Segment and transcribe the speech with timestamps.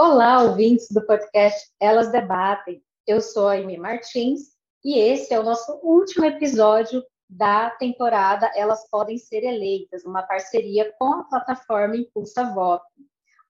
[0.00, 2.80] Olá, ouvintes do podcast Elas Debatem.
[3.04, 4.52] Eu sou a Amy Martins
[4.84, 10.94] e esse é o nosso último episódio da temporada Elas Podem Ser Eleitas, uma parceria
[11.00, 12.86] com a plataforma Impulsa Voto.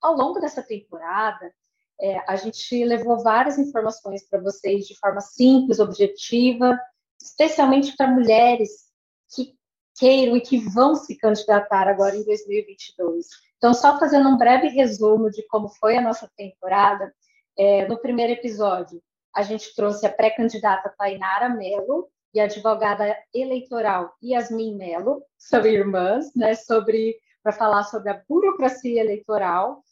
[0.01, 1.53] Ao longo dessa temporada,
[2.01, 6.81] é, a gente levou várias informações para vocês de forma simples, objetiva,
[7.21, 8.71] especialmente para mulheres
[9.35, 9.55] que
[9.99, 13.48] queiram e que vão se candidatar agora em 2022.
[13.59, 17.13] Então, só fazendo um breve resumo de como foi a nossa temporada,
[17.57, 19.03] é, no primeiro episódio,
[19.35, 26.33] a gente trouxe a pré-candidata Tainara Mello e a advogada eleitoral Yasmin Mello, são irmãs,
[26.35, 29.83] né, sobre para falar sobre a burocracia eleitoral,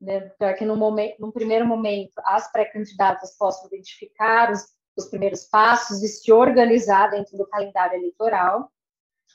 [0.00, 4.66] né, para que no momento, num primeiro momento as pré-candidatas possam identificar os,
[4.96, 8.70] os primeiros passos e se organizar dentro do calendário eleitoral.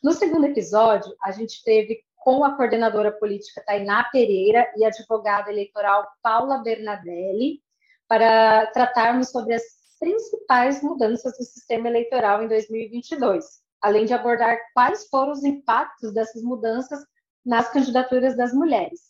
[0.03, 6.07] No segundo episódio, a gente teve com a coordenadora política Tainá Pereira e advogada eleitoral
[6.21, 7.61] Paula Bernadelli,
[8.07, 9.63] para tratarmos sobre as
[9.99, 13.45] principais mudanças do sistema eleitoral em 2022,
[13.81, 16.99] além de abordar quais foram os impactos dessas mudanças
[17.45, 19.09] nas candidaturas das mulheres.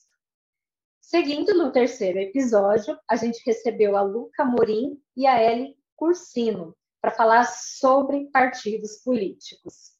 [1.01, 7.11] Seguindo no terceiro episódio, a gente recebeu a Luca Morim e a Ellie Cursino para
[7.11, 9.98] falar sobre partidos políticos.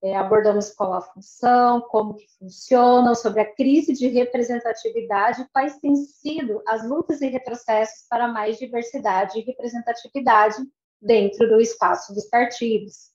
[0.00, 5.96] É, abordamos qual a função, como que funcionam, sobre a crise de representatividade, quais têm
[5.96, 10.56] sido as lutas e retrocessos para mais diversidade e representatividade
[11.02, 13.10] dentro do espaço dos partidos.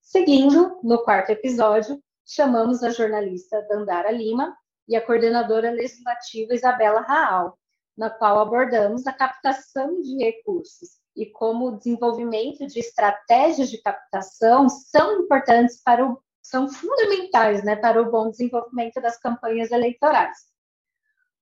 [0.00, 4.56] Seguindo, no quarto episódio, chamamos a jornalista Dandara Lima
[4.86, 7.58] e a coordenadora legislativa Isabela Raal,
[7.96, 14.68] na qual abordamos a captação de recursos e como o desenvolvimento de estratégias de captação
[14.68, 20.36] são importantes para o são fundamentais né, para o bom desenvolvimento das campanhas eleitorais.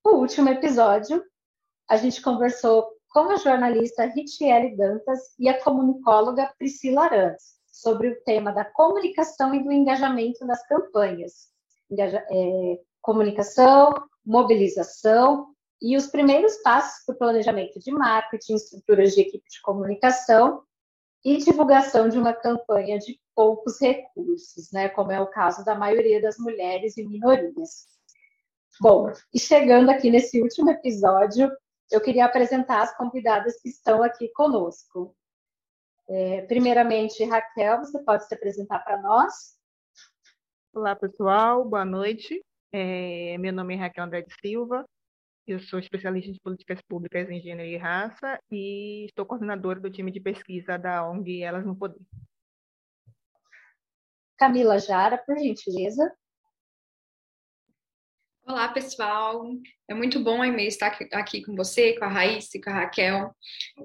[0.05, 1.25] No último episódio,
[1.91, 8.23] a gente conversou com a jornalista Richelle Dantas e a comunicóloga Priscila Arantes sobre o
[8.23, 11.48] tema da comunicação e do engajamento nas campanhas.
[11.91, 13.92] Engaja, é, comunicação,
[14.25, 15.52] mobilização
[15.83, 20.63] e os primeiros passos para o planejamento de marketing, estruturas de equipe de comunicação
[21.25, 26.23] e divulgação de uma campanha de poucos recursos, né, como é o caso da maioria
[26.23, 27.89] das mulheres e minorias.
[28.81, 31.51] Bom, e chegando aqui nesse último episódio,
[31.91, 35.14] eu queria apresentar as convidadas que estão aqui conosco.
[36.09, 39.57] É, primeiramente, Raquel, você pode se apresentar para nós?
[40.73, 42.43] Olá, pessoal, boa noite.
[42.73, 44.87] É, meu nome é Raquel André de Silva,
[45.47, 50.11] eu sou especialista de políticas públicas em gênero e raça e estou coordenadora do time
[50.11, 52.01] de pesquisa da ONG Elas no Poder.
[54.39, 56.13] Camila Jara, por gentileza.
[58.45, 59.48] Olá, pessoal.
[59.89, 63.35] É muito bom, Aimee, estar aqui com você, com a Raíssa e com a Raquel.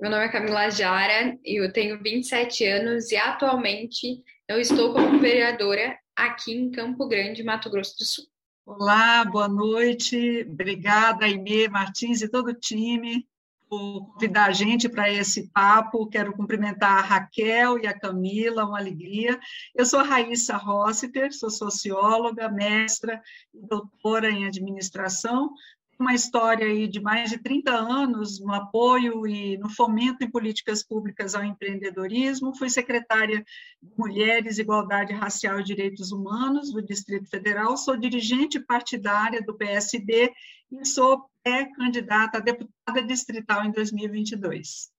[0.01, 5.97] Meu nome é Camila Jara, eu tenho 27 anos e atualmente eu estou como vereadora
[6.15, 8.25] aqui em Campo Grande, Mato Grosso do Sul.
[8.69, 10.45] Olá, boa noite.
[10.45, 13.25] Obrigada, Aimee Martins e todo o time
[13.69, 16.09] por convidar a gente para esse papo.
[16.09, 19.39] Quero cumprimentar a Raquel e a Camila, uma alegria.
[19.73, 23.21] Eu sou a Raíssa Rossiter, sou socióloga, mestra
[23.53, 25.53] e doutora em administração
[25.99, 30.83] uma história aí de mais de 30 anos no apoio e no fomento em políticas
[30.83, 32.55] públicas ao empreendedorismo.
[32.55, 33.43] Fui secretária
[33.81, 37.75] de Mulheres, Igualdade Racial e Direitos Humanos do Distrito Federal.
[37.75, 40.31] Sou dirigente partidária do PSD
[40.71, 44.91] e sou pré-candidata a deputada distrital em 2022.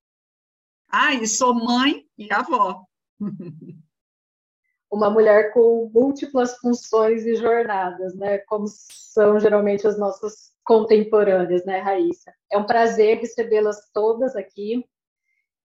[0.91, 2.85] Ah, e sou mãe e avó.
[4.91, 8.39] Uma mulher com múltiplas funções e jornadas, né?
[8.39, 12.31] Como são geralmente as nossas contemporâneas, né, Raíssa?
[12.53, 14.87] É um prazer recebê-las todas aqui.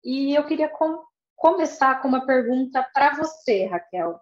[0.05, 1.03] E eu queria com,
[1.35, 4.21] começar com uma pergunta para você, Raquel.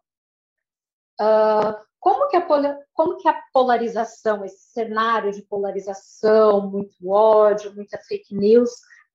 [1.20, 2.46] Uh, como, que a,
[2.92, 8.70] como que a polarização, esse cenário de polarização, muito ódio, muita fake news,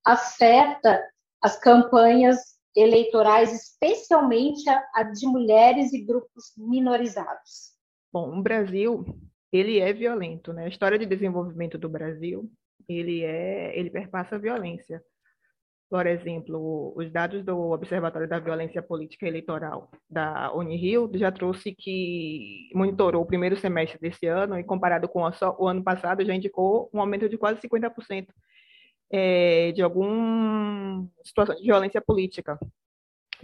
[0.06, 1.02] afeta
[1.42, 7.72] as campanhas eleitorais, especialmente a, a de mulheres e grupos minorizados?
[8.12, 9.06] Bom, o Brasil
[9.54, 10.66] ele é violento, né?
[10.66, 12.52] A história de desenvolvimento do Brasil,
[12.90, 15.02] ele é, ele perpassa a violência.
[15.90, 22.72] Por exemplo, os dados do Observatório da Violência Política Eleitoral da Unirio já trouxe que
[22.74, 27.00] monitorou o primeiro semestre desse ano e comparado com o ano passado já indicou um
[27.00, 28.28] aumento de quase 50%
[29.12, 32.58] é, de alguma situação de violência política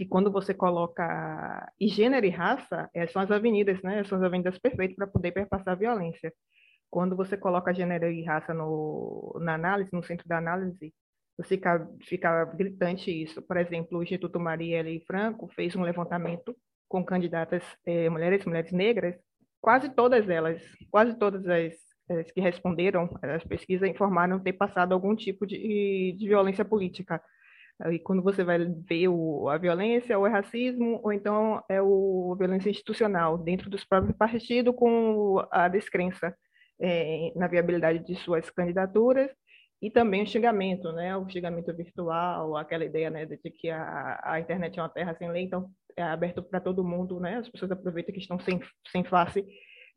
[0.00, 4.02] que quando você coloca e gênero e raça, é, são as avenidas, né?
[4.04, 6.32] São as avenidas perfeitas para poder perpassar a violência.
[6.90, 10.94] quando você coloca gênero e raça no, na análise, no centro da análise,
[11.44, 13.42] fica, fica gritante isso.
[13.42, 16.56] Por exemplo, o Instituto Marielle Franco fez um levantamento
[16.88, 19.16] com candidatas eh, mulheres, mulheres negras,
[19.60, 21.74] quase todas elas, quase todas as,
[22.10, 27.22] as, que responderam as pesquisas informaram ter passado algum tipo de, de violência política.
[27.90, 32.32] E quando você vai ver o, a violência, ou é racismo, ou então é o,
[32.34, 36.36] a violência institucional dentro dos próprios partidos com a descrença
[36.80, 39.30] é, na viabilidade de suas candidaturas
[39.82, 41.16] e também o xingamento, né?
[41.16, 45.30] O xingamento virtual, aquela ideia, né, de que a, a internet é uma terra sem
[45.30, 47.36] lei, então é aberto para todo mundo, né?
[47.36, 48.60] As pessoas aproveitam que estão sem,
[48.90, 49.44] sem face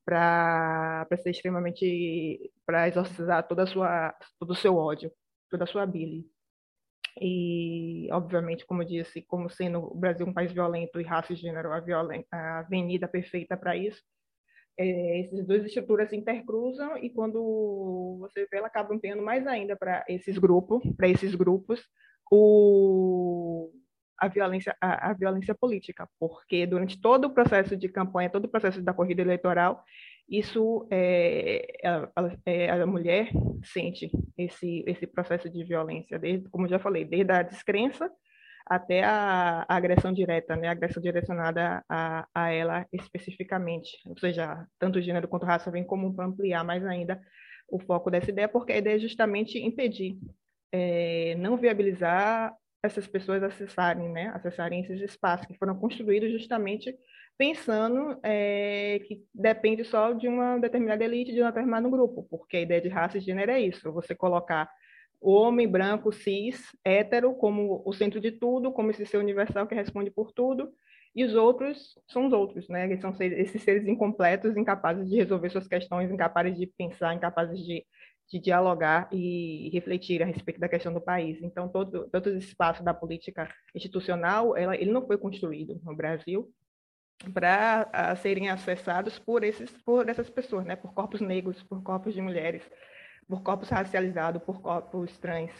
[0.05, 5.11] para ser extremamente para exorcizar toda a sua todo o seu ódio,
[5.49, 6.25] toda a sua bile.
[7.21, 11.35] E, obviamente, como eu disse, como sendo o Brasil um país violento e raça e
[11.35, 11.83] gênero a,
[12.31, 14.01] a avenida perfeita para isso,
[14.77, 19.75] é, essas duas estruturas se intercruzam e quando você vê, ela acaba empenhando mais ainda
[19.75, 21.83] para esses grupos, para esses grupos,
[22.31, 23.71] o,
[24.17, 28.49] a violência, a, a, violência política, porque durante todo o processo de campanha, todo o
[28.49, 29.83] processo da corrida eleitoral,
[30.27, 32.09] isso é, a,
[32.45, 33.29] é, a, mulher
[33.63, 38.09] sente esse esse processo de violência, desde, como já falei, desde a descrença
[38.65, 44.65] até a, a, agressão direta, né, a agressão direcionada a, a ela especificamente, ou seja,
[44.79, 47.21] tanto gênero quanto raça vem comum para ampliar mais ainda
[47.67, 50.17] o foco dessa ideia, porque a ideia é justamente impedir,
[50.71, 56.95] é, não viabilizar essas pessoas acessarem, né, acessarem esses espaços que foram construídos justamente
[57.37, 62.61] pensando é, que depende só de uma determinada elite, de um determinado grupo, porque a
[62.61, 64.69] ideia de raça e gênero é isso, você colocar
[65.19, 69.73] o homem branco, cis, hétero, como o centro de tudo, como esse ser universal que
[69.73, 70.69] responde por tudo,
[71.15, 72.85] e os outros são os outros, né?
[72.85, 77.85] Eles são esses seres incompletos, incapazes de resolver suas questões, incapazes de pensar, incapazes de,
[78.29, 81.41] de dialogar e refletir a respeito da questão do país.
[81.41, 86.51] Então, todo, todo esse espaço da política institucional, ela, ele não foi construído no Brasil
[87.33, 90.75] para serem acessados por, esses, por essas pessoas, né?
[90.75, 92.63] Por corpos negros, por corpos de mulheres,
[93.27, 95.51] por corpos racializados, por corpos trans.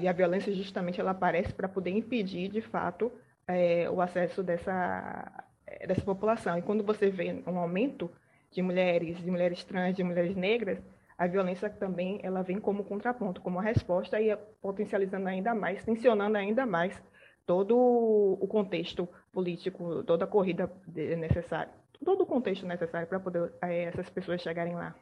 [0.00, 3.12] E a violência justamente ela aparece para poder impedir, de fato,
[3.46, 5.44] é, o acesso dessa,
[5.86, 6.58] dessa população.
[6.58, 8.10] E quando você vê um aumento
[8.50, 10.82] de mulheres, de mulheres trans, de mulheres negras,
[11.16, 16.66] a violência também ela vem como contraponto, como resposta e potencializando ainda mais, tensionando ainda
[16.66, 17.00] mais
[17.46, 21.70] todo o contexto político, toda a corrida necessária,
[22.02, 24.96] todo o contexto necessário para poder é, essas pessoas chegarem lá.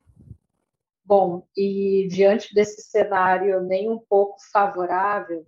[1.04, 5.46] Bom, e diante desse cenário nem um pouco favorável,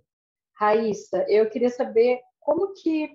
[0.53, 3.09] Raíssa, eu queria saber como que,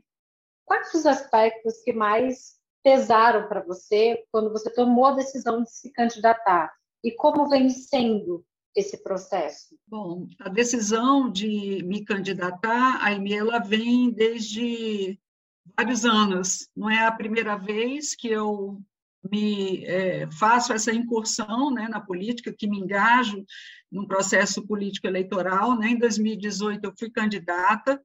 [0.63, 5.91] quais os aspectos que mais pesaram para você quando você tomou a decisão de se
[5.91, 6.71] candidatar
[7.03, 8.45] e como vem sendo
[8.77, 9.75] esse processo?
[9.87, 15.19] Bom, a decisão de me candidatar, a ela vem desde
[15.77, 16.69] vários anos.
[16.77, 18.81] Não é a primeira vez que eu
[19.31, 23.45] me é, faço essa incursão né, na política, que me engajo
[23.91, 25.79] num processo político eleitoral.
[25.79, 25.91] Né?
[25.91, 28.01] Em 2018 eu fui candidata.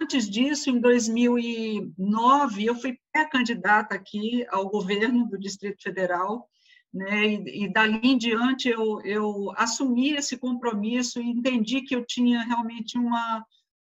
[0.00, 6.48] Antes disso, em 2009, eu fui pré-candidata aqui ao governo do Distrito Federal.
[6.92, 7.26] Né?
[7.26, 12.42] E, e dali em diante eu, eu assumi esse compromisso e entendi que eu tinha
[12.42, 13.44] realmente uma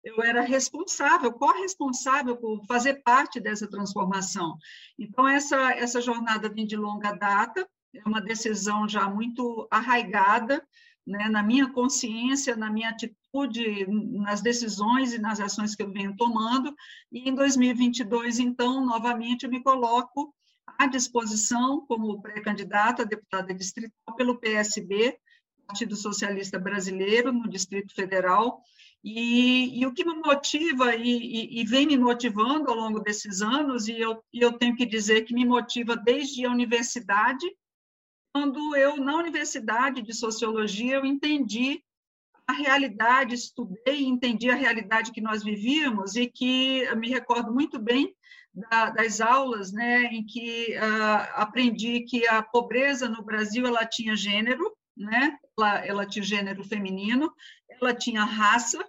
[0.07, 4.57] eu era responsável, corresponsável por fazer parte dessa transformação.
[4.97, 10.65] Então, essa, essa jornada vem de longa data, é uma decisão já muito arraigada
[11.05, 16.17] né, na minha consciência, na minha atitude, nas decisões e nas ações que eu venho
[16.17, 16.73] tomando.
[17.11, 20.33] E em 2022, então, novamente, eu me coloco
[20.79, 25.19] à disposição como pré-candidata a deputada distrital pelo PSB,
[25.67, 28.63] Partido Socialista Brasileiro, no Distrito Federal,
[29.09, 33.41] e, e, o que me motiva e, e, e, vem me motivando ao longo desses
[33.41, 37.47] anos, e eu, eu tenho que dizer que me motiva desde a universidade,
[38.35, 41.81] quando eu, na universidade de sociologia, eu entendi
[42.49, 47.79] a realidade, estudei e entendi a realidade que nós vivíamos, e que me recordo muito
[47.79, 48.13] bem
[48.53, 54.17] da, das aulas, né, em que uh, aprendi que a pobreza no Brasil ela tinha
[54.17, 55.39] gênero, né?
[55.57, 57.33] Ela, ela tinha gênero feminino,
[57.69, 58.83] ela tinha raça,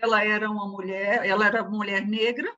[0.00, 2.52] ela era uma mulher, ela era mulher negra,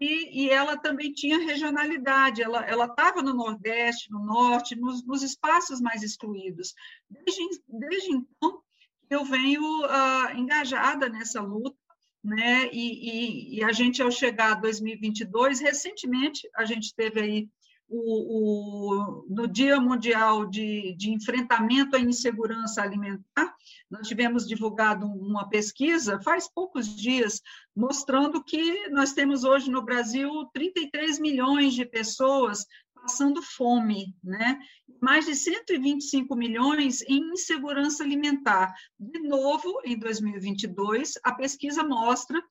[0.00, 5.80] e, e ela também tinha regionalidade, ela estava no Nordeste, no Norte, nos, nos espaços
[5.80, 6.74] mais excluídos.
[7.08, 8.60] Desde, desde então,
[9.08, 11.76] eu venho uh, engajada nessa luta,
[12.22, 12.68] né?
[12.72, 17.48] E, e, e, a gente, ao chegar a 2022, recentemente, a gente teve aí
[17.88, 23.54] o, o, no Dia Mundial de, de Enfrentamento à Insegurança Alimentar,
[23.90, 27.40] nós tivemos divulgado uma pesquisa faz poucos dias,
[27.74, 34.58] mostrando que nós temos hoje no Brasil 33 milhões de pessoas passando fome, né?
[35.00, 38.74] mais de 125 milhões em insegurança alimentar.
[38.98, 42.42] De novo, em 2022, a pesquisa mostra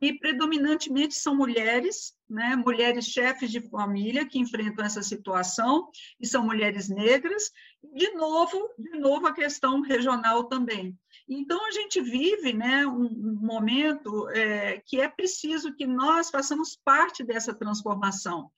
[0.00, 5.90] que predominantemente são mulheres, né, mulheres chefes de família que enfrentam essa situação,
[6.20, 7.50] e são mulheres negras,
[7.94, 10.96] de novo, de novo a questão regional também.
[11.28, 16.78] Então, a gente vive né, um, um momento é, que é preciso que nós façamos
[16.84, 18.50] parte dessa transformação.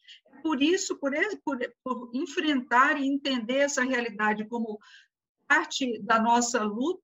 [0.42, 1.12] Por isso, por,
[1.44, 4.78] por, por enfrentar e entender essa realidade como
[5.48, 7.02] parte da nossa luta,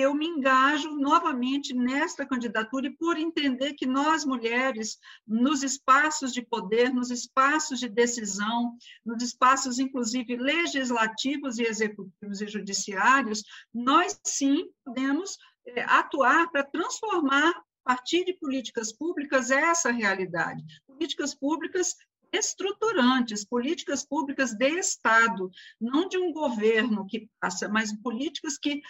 [0.00, 6.42] eu me engajo novamente nesta candidatura e por entender que nós, mulheres, nos espaços de
[6.42, 14.68] poder, nos espaços de decisão, nos espaços, inclusive, legislativos e executivos e judiciários, nós sim
[14.84, 17.50] podemos é, atuar para transformar,
[17.86, 20.64] a partir de políticas públicas, essa realidade.
[20.86, 21.94] Políticas públicas
[22.32, 28.82] estruturantes, políticas públicas de Estado, não de um governo que passa, mas políticas que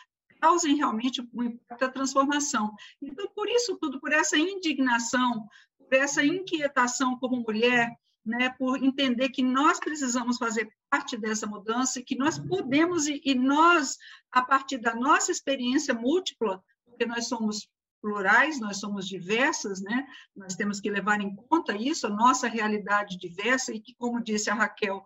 [0.45, 2.75] causem realmente um impacto da transformação.
[3.01, 5.49] Então, por isso tudo, por essa indignação,
[5.79, 7.91] por essa inquietação como mulher,
[8.23, 13.23] né, por entender que nós precisamos fazer parte dessa mudança e que nós podemos, e,
[13.25, 13.97] e nós,
[14.31, 17.67] a partir da nossa experiência múltipla, porque nós somos
[18.03, 20.07] plurais, nós somos diversas, né?
[20.37, 24.51] Nós temos que levar em conta isso, a nossa realidade diversa e que, como disse
[24.51, 25.03] a Raquel,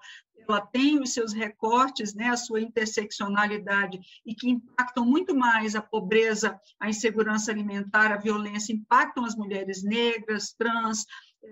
[0.49, 5.83] ela tem os seus recortes, né, a sua interseccionalidade e que impactam muito mais a
[5.83, 11.05] pobreza, a insegurança alimentar, a violência, impactam as mulheres negras, trans,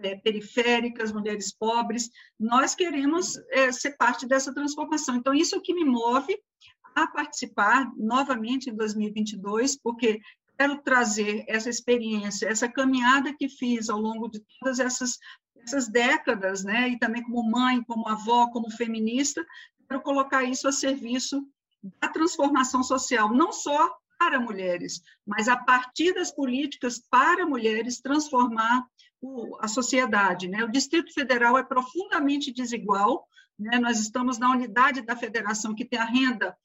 [0.03, 2.11] é, periféricas, mulheres pobres.
[2.39, 5.17] Nós queremos é, ser parte dessa transformação.
[5.17, 6.37] Então, isso é o que me move
[6.95, 10.21] a participar novamente em 2022, porque
[10.59, 15.19] quero trazer essa experiência, essa caminhada que fiz ao longo de todas essas,
[15.67, 19.45] essas décadas, né, e também como mãe, como avó, como feminista,
[19.89, 21.45] quero colocar isso a serviço
[22.01, 28.87] da transformação social, não só para mulheres, mas a partir das políticas para mulheres transformar
[29.21, 30.49] o, a sociedade.
[30.49, 30.65] Né?
[30.65, 33.27] O Distrito Federal é profundamente desigual,
[33.59, 33.79] né?
[33.79, 36.57] nós estamos na unidade da federação que tem a renda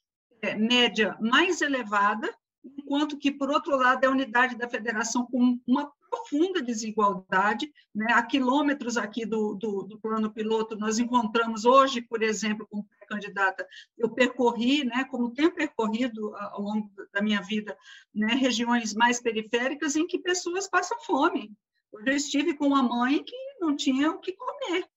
[0.42, 5.60] é, média mais elevada, enquanto que, por outro lado, é a unidade da federação com
[5.68, 7.72] uma profunda desigualdade.
[7.96, 8.12] Né?
[8.14, 13.68] A quilômetros aqui do, do, do plano piloto, nós encontramos hoje, por exemplo, como candidata,
[13.98, 17.78] eu percorri, né, como tenho percorrido ao longo da minha vida,
[18.16, 21.52] né, regiões mais periféricas em que pessoas passam fome.
[21.94, 24.88] Eu estive com uma mãe que não tinha o que comer,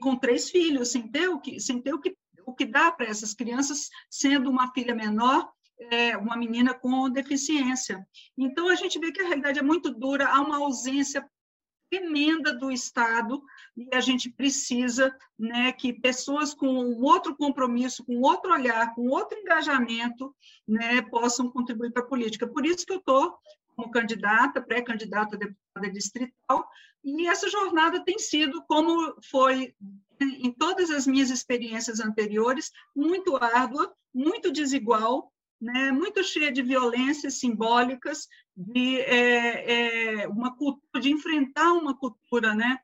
[0.00, 2.14] com três filhos, sem ter o que, sem ter o que,
[2.44, 5.50] o que dar para essas crianças, sendo uma filha menor
[5.90, 8.06] é, uma menina com deficiência.
[8.36, 11.28] Então, a gente vê que a realidade é muito dura, há uma ausência
[11.90, 13.42] tremenda do Estado
[13.76, 16.66] e a gente precisa né, que pessoas com
[17.02, 20.34] outro compromisso, com outro olhar, com outro engajamento,
[20.66, 22.46] né, possam contribuir para a política.
[22.46, 23.36] Por isso que eu estou
[23.76, 26.68] como candidata, pré-candidata a deputada distrital,
[27.04, 29.74] e essa jornada tem sido, como foi
[30.20, 37.34] em todas as minhas experiências anteriores, muito árdua, muito desigual, né, muito cheia de violências
[37.34, 42.80] simbólicas, de é, é, uma cultura, de enfrentar uma cultura né,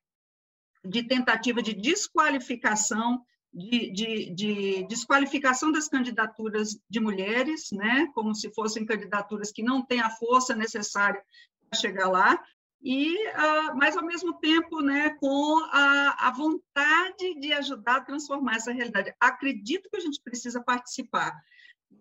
[0.84, 3.20] de tentativa de desqualificação,
[3.52, 9.84] de, de, de, desqualificação das candidaturas de mulheres, né, como se fossem candidaturas que não
[9.84, 11.20] têm a força necessária
[11.68, 12.40] para chegar lá,
[12.80, 18.54] e, uh, mas ao mesmo tempo, né, com a, a vontade de ajudar a transformar
[18.54, 19.12] essa realidade.
[19.18, 21.36] Acredito que a gente precisa participar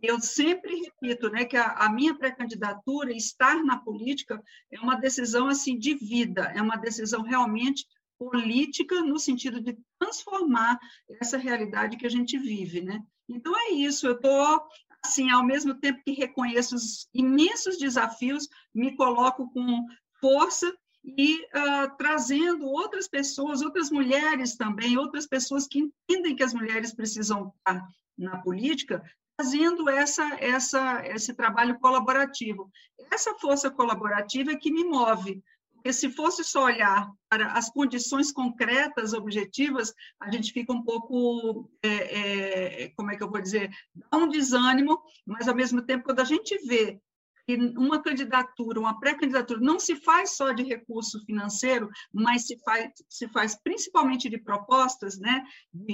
[0.01, 4.41] eu sempre repito, né, que a, a minha pré-candidatura, estar na política,
[4.71, 7.85] é uma decisão assim de vida, é uma decisão realmente
[8.17, 10.79] política no sentido de transformar
[11.21, 13.01] essa realidade que a gente vive, né?
[13.29, 14.07] Então é isso.
[14.07, 14.61] Eu estou
[15.03, 19.85] assim, ao mesmo tempo que reconheço os imensos desafios, me coloco com
[20.19, 26.53] força e uh, trazendo outras pessoas, outras mulheres também, outras pessoas que entendem que as
[26.53, 29.01] mulheres precisam estar na política,
[29.37, 32.71] fazendo essa, essa, esse trabalho colaborativo.
[33.11, 38.31] Essa força colaborativa é que me move, porque se fosse só olhar para as condições
[38.31, 43.69] concretas, objetivas, a gente fica um pouco, é, é, como é que eu vou dizer,
[43.95, 46.99] dá um desânimo, mas ao mesmo tempo, quando a gente vê
[47.47, 52.91] que uma candidatura, uma pré-candidatura, não se faz só de recurso financeiro, mas se faz,
[53.07, 55.45] se faz principalmente de propostas, né?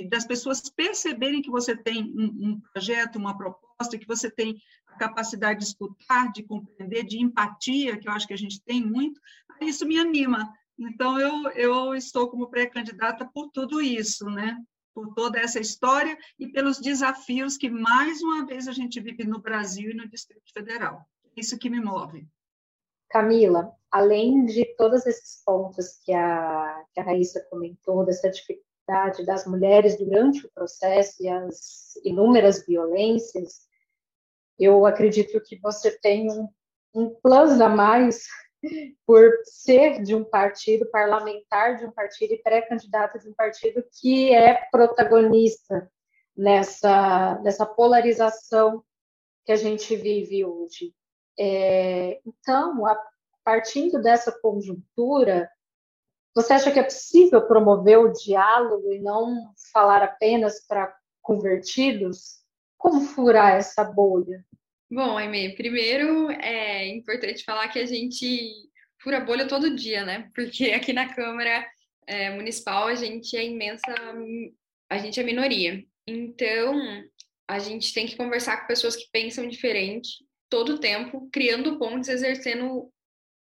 [0.09, 4.57] das pessoas perceberem que você tem um, um projeto, uma proposta, que você tem
[4.87, 8.83] a capacidade de escutar, de compreender, de empatia, que eu acho que a gente tem
[8.83, 9.21] muito,
[9.61, 10.51] isso me anima.
[10.75, 14.57] Então, eu, eu estou como pré-candidata por tudo isso, né?
[14.91, 19.39] por toda essa história e pelos desafios que, mais uma vez, a gente vive no
[19.39, 21.07] Brasil e no Distrito Federal.
[21.35, 22.27] Isso que me move.
[23.09, 29.45] Camila, além de todos esses pontos que a, que a Raíssa comentou, dessa dificuldade das
[29.45, 33.61] mulheres durante o processo e as inúmeras violências,
[34.59, 36.49] eu acredito que você tem um,
[36.93, 38.25] um plus a mais
[39.05, 44.33] por ser de um partido parlamentar, de um partido e pré-candidato de um partido que
[44.33, 45.89] é protagonista
[46.35, 48.83] nessa, nessa polarização
[49.45, 50.93] que a gente vive hoje.
[51.39, 52.97] É, então, a,
[53.43, 55.49] partindo dessa conjuntura,
[56.35, 62.41] você acha que é possível promover o diálogo e não falar apenas para convertidos?
[62.77, 64.43] Como furar essa bolha?
[64.91, 68.69] Bom, Aimee, primeiro é importante falar que a gente
[69.01, 70.29] fura bolha todo dia, né?
[70.35, 71.65] Porque aqui na Câmara
[72.07, 73.93] é, Municipal a gente é imensa,
[74.89, 75.83] a gente é minoria.
[76.05, 76.79] Então,
[77.47, 80.23] a gente tem que conversar com pessoas que pensam diferente
[80.53, 82.87] todo o tempo, criando pontes, exercendo,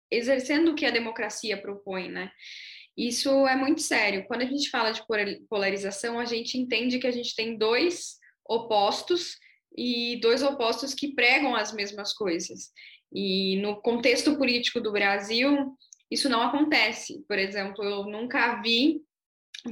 [0.09, 2.31] exercendo o que a democracia propõe, né?
[2.97, 4.25] Isso é muito sério.
[4.25, 5.03] Quando a gente fala de
[5.47, 9.37] polarização, a gente entende que a gente tem dois opostos
[9.77, 12.71] e dois opostos que pregam as mesmas coisas.
[13.13, 15.77] E no contexto político do Brasil,
[16.09, 17.23] isso não acontece.
[17.27, 19.03] Por exemplo, eu nunca vi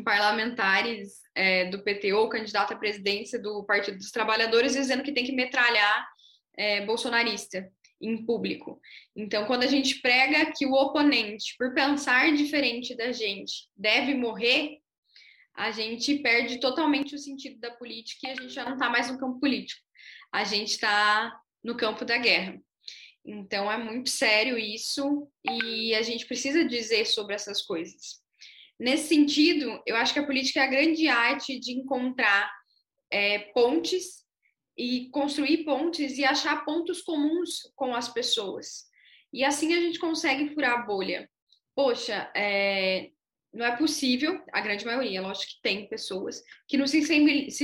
[0.06, 5.26] parlamentares é, do PT ou candidato à presidência do Partido dos Trabalhadores dizendo que tem
[5.26, 6.13] que metralhar
[6.58, 8.82] é, bolsonarista em público.
[9.16, 14.80] Então, quando a gente prega que o oponente, por pensar diferente da gente, deve morrer,
[15.56, 19.10] a gente perde totalmente o sentido da política e a gente já não está mais
[19.10, 19.84] no campo político
[20.34, 22.60] a gente está no campo da guerra.
[23.24, 28.20] Então é muito sério isso e a gente precisa dizer sobre essas coisas.
[28.80, 32.52] Nesse sentido, eu acho que a política é a grande arte de encontrar
[33.12, 34.23] é, pontes
[34.78, 38.86] e construir pontes e achar pontos comuns com as pessoas.
[39.32, 41.30] E assim a gente consegue furar a bolha.
[41.76, 43.10] Poxa, é,
[43.54, 47.04] não é possível, a grande maioria, lógico que tem pessoas, que não se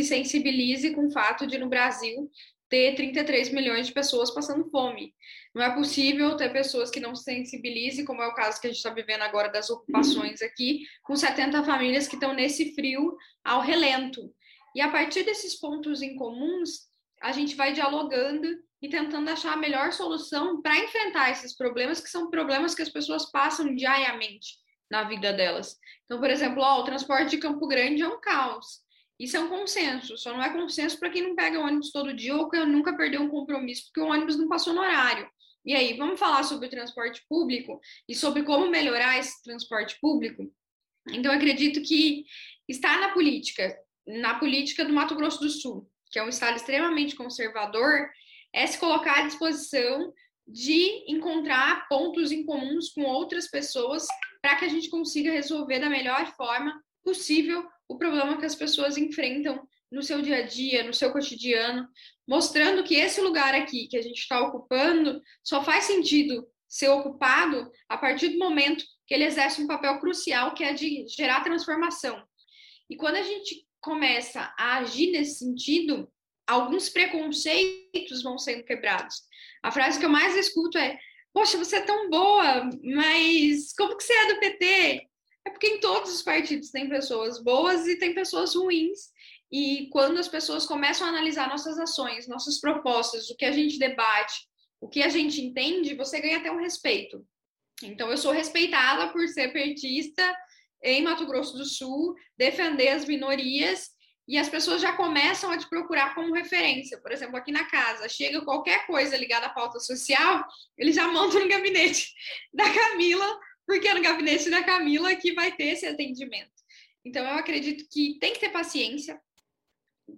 [0.03, 2.29] sensibilize com o fato de no Brasil
[2.69, 5.13] ter 33 milhões de pessoas passando fome.
[5.55, 8.69] Não é possível ter pessoas que não se sensibilizem, como é o caso que a
[8.69, 13.61] gente está vivendo agora das ocupações aqui, com 70 famílias que estão nesse frio ao
[13.61, 14.31] relento.
[14.75, 16.88] E a partir desses pontos em comuns,
[17.21, 18.47] a gente vai dialogando
[18.81, 22.89] e tentando achar a melhor solução para enfrentar esses problemas, que são problemas que as
[22.89, 24.57] pessoas passam diariamente
[24.89, 25.77] na vida delas.
[26.05, 28.81] Então, por exemplo, ó, o transporte de Campo Grande é um caos.
[29.19, 32.35] Isso é um consenso, só não é consenso para quem não pega ônibus todo dia
[32.35, 35.29] ou que nunca perdeu um compromisso porque o ônibus não passou no horário.
[35.65, 40.49] E aí, vamos falar sobre o transporte público e sobre como melhorar esse transporte público?
[41.09, 42.25] Então, acredito que
[42.67, 43.77] estar na política,
[44.07, 48.09] na política do Mato Grosso do Sul, que é um estado extremamente conservador,
[48.53, 50.13] é se colocar à disposição
[50.47, 54.07] de encontrar pontos em comuns com outras pessoas
[54.41, 58.97] para que a gente consiga resolver da melhor forma possível o problema que as pessoas
[58.97, 61.87] enfrentam no seu dia a dia, no seu cotidiano,
[62.27, 67.71] mostrando que esse lugar aqui que a gente está ocupando só faz sentido ser ocupado
[67.87, 72.23] a partir do momento que ele exerce um papel crucial que é de gerar transformação.
[72.87, 76.11] E quando a gente começa a agir nesse sentido,
[76.47, 79.23] alguns preconceitos vão sendo quebrados.
[79.63, 80.97] A frase que eu mais escuto é:
[81.33, 85.07] Poxa, você é tão boa, mas como que você é do PT?
[85.45, 89.09] É porque em todos os partidos tem pessoas boas e tem pessoas ruins.
[89.51, 93.79] E quando as pessoas começam a analisar nossas ações, nossas propostas, o que a gente
[93.79, 94.47] debate,
[94.79, 97.25] o que a gente entende, você ganha até um respeito.
[97.81, 100.35] Então, eu sou respeitada por ser petista
[100.83, 103.89] em Mato Grosso do Sul, defender as minorias,
[104.27, 107.01] e as pessoas já começam a te procurar como referência.
[107.01, 110.45] Por exemplo, aqui na casa, chega qualquer coisa ligada à pauta social,
[110.77, 112.13] eles já montam no gabinete
[112.53, 113.39] da Camila
[113.69, 116.51] porque é no gabinete da Camila que vai ter esse atendimento.
[117.05, 119.19] Então, eu acredito que tem que ter paciência,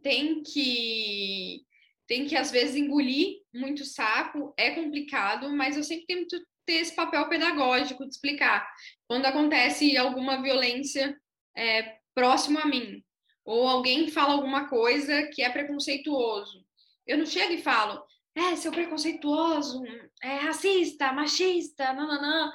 [0.02, 1.62] tem que,
[2.08, 6.96] tem que às vezes, engolir muito sapo, é complicado, mas eu sempre tento ter esse
[6.96, 8.68] papel pedagógico de explicar.
[9.08, 11.18] Quando acontece alguma violência
[11.56, 13.04] é, próximo a mim,
[13.44, 16.66] ou alguém fala alguma coisa que é preconceituoso,
[17.06, 18.04] eu não chego e falo,
[18.36, 19.84] é, seu preconceituoso,
[20.22, 22.52] é racista, machista, não.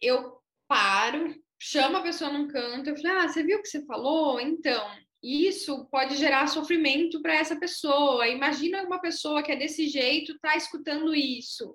[0.00, 3.84] Eu paro, chamo a pessoa num canto, eu falo, ah, você viu o que você
[3.84, 4.40] falou?
[4.40, 4.86] Então,
[5.24, 8.28] isso pode gerar sofrimento para essa pessoa.
[8.28, 11.74] Imagina uma pessoa que é desse jeito tá escutando isso.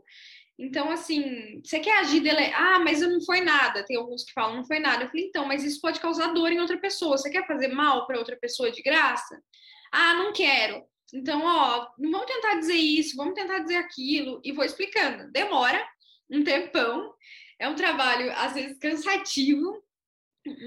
[0.62, 2.52] Então, assim, você quer agir dele...
[2.54, 3.86] Ah, mas não foi nada.
[3.86, 5.06] Tem alguns que falam, não foi nada.
[5.06, 7.18] Eu falei, então, mas isso pode causar dor em outra pessoa.
[7.18, 9.42] Você quer fazer mal para outra pessoa de graça?
[9.90, 10.84] Ah, não quero.
[11.14, 14.42] Então, ó, não vamos tentar dizer isso, vamos tentar dizer aquilo.
[14.44, 15.32] E vou explicando.
[15.32, 15.82] Demora
[16.30, 17.14] um tempão.
[17.58, 19.82] É um trabalho, às vezes, cansativo.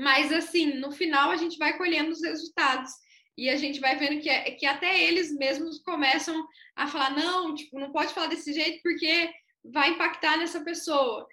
[0.00, 2.90] Mas, assim, no final, a gente vai colhendo os resultados
[3.37, 7.55] e a gente vai vendo que, é, que até eles mesmos começam a falar, não,
[7.55, 9.31] tipo, não pode falar desse jeito porque
[9.64, 11.27] vai impactar nessa pessoa.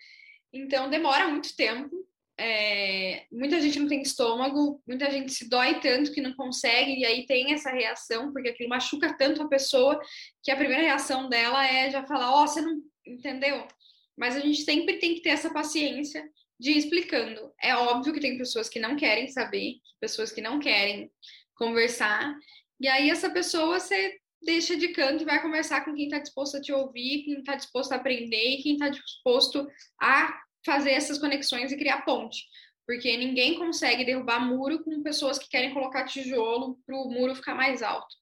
[0.53, 2.07] Então, demora muito tempo.
[2.37, 7.05] É, muita gente não tem estômago, muita gente se dói tanto que não consegue, e
[7.05, 9.99] aí tem essa reação, porque aquilo machuca tanto a pessoa
[10.41, 13.67] que a primeira reação dela é já falar: Ó, oh, você não entendeu?
[14.17, 16.23] Mas a gente sempre tem que ter essa paciência
[16.57, 17.53] de ir explicando.
[17.61, 21.11] É óbvio que tem pessoas que não querem saber, pessoas que não querem
[21.55, 22.33] conversar,
[22.79, 26.57] e aí essa pessoa você deixa de canto e vai conversar com quem está disposto
[26.57, 29.67] a te ouvir, quem está disposto a aprender e quem está disposto
[30.01, 32.45] a fazer essas conexões e criar ponte.
[32.85, 37.53] Porque ninguém consegue derrubar muro com pessoas que querem colocar tijolo para o muro ficar
[37.53, 38.15] mais alto.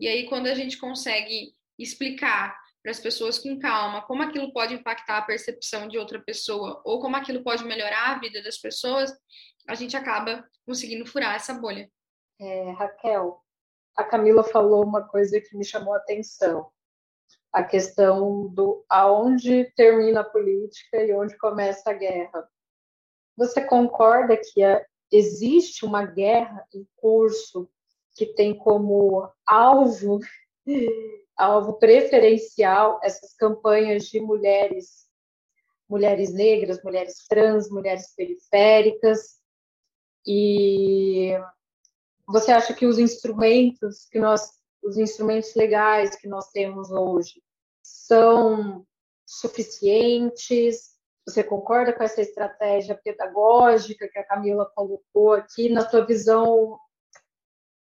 [0.00, 4.74] E aí, quando a gente consegue explicar para as pessoas com calma como aquilo pode
[4.74, 9.10] impactar a percepção de outra pessoa ou como aquilo pode melhorar a vida das pessoas,
[9.66, 11.90] a gente acaba conseguindo furar essa bolha.
[12.40, 13.43] É, Raquel,
[13.96, 16.70] a Camila falou uma coisa que me chamou a atenção.
[17.52, 22.48] A questão do aonde termina a política e onde começa a guerra.
[23.36, 24.60] Você concorda que
[25.10, 27.68] existe uma guerra em curso
[28.14, 30.20] que tem como alvo
[31.36, 35.04] alvo preferencial essas campanhas de mulheres
[35.88, 39.38] mulheres negras, mulheres trans, mulheres periféricas
[40.26, 41.32] e
[42.26, 44.50] você acha que os instrumentos que nós,
[44.82, 47.42] os instrumentos legais que nós temos hoje
[47.82, 48.86] são
[49.26, 50.94] suficientes?
[51.26, 55.68] Você concorda com essa estratégia pedagógica que a Camila colocou aqui?
[55.68, 56.78] Na sua visão,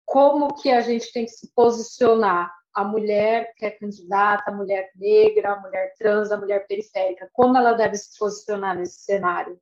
[0.06, 2.52] como que a gente tem que se posicionar?
[2.74, 7.58] A mulher que é candidata, a mulher negra, a mulher trans, a mulher periférica, como
[7.58, 9.60] ela deve se posicionar nesse cenário?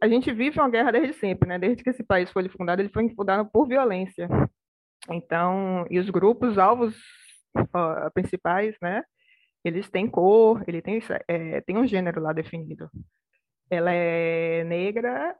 [0.00, 1.58] A gente vive uma guerra desde sempre, né?
[1.58, 4.28] Desde que esse país foi fundado, ele foi fundado por violência.
[5.10, 6.96] Então, e os grupos alvos
[7.56, 9.02] uh, principais, né?
[9.64, 12.88] Eles têm cor, ele tem é, tem um gênero lá definido.
[13.70, 15.34] Ela é negra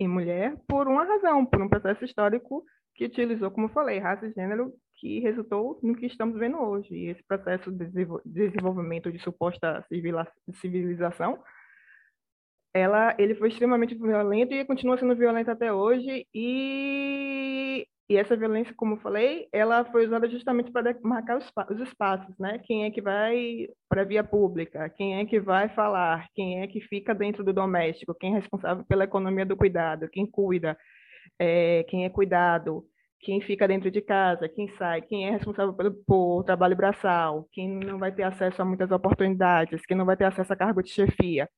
[0.00, 4.26] e mulher por uma razão, por um processo histórico que utilizou, como eu falei, raça
[4.26, 6.92] e gênero que resultou no que estamos vendo hoje.
[6.92, 7.86] E esse processo de
[8.24, 9.84] desenvolvimento de suposta
[10.60, 11.38] civilização
[12.78, 16.26] ela, ele foi extremamente violento e continua sendo violento até hoje.
[16.34, 21.80] E, e essa violência, como eu falei, ela foi usada justamente para marcar os, os
[21.80, 22.58] espaços, né?
[22.64, 24.88] Quem é que vai para a via pública?
[24.90, 26.26] Quem é que vai falar?
[26.34, 28.14] Quem é que fica dentro do doméstico?
[28.14, 30.08] Quem é responsável pela economia do cuidado?
[30.10, 30.76] Quem cuida?
[31.38, 32.84] É, quem é cuidado?
[33.20, 34.48] Quem fica dentro de casa?
[34.48, 35.02] Quem sai?
[35.02, 37.48] Quem é responsável pelo por trabalho braçal?
[37.52, 39.84] Quem não vai ter acesso a muitas oportunidades?
[39.86, 41.48] Quem não vai ter acesso a cargo de chefia?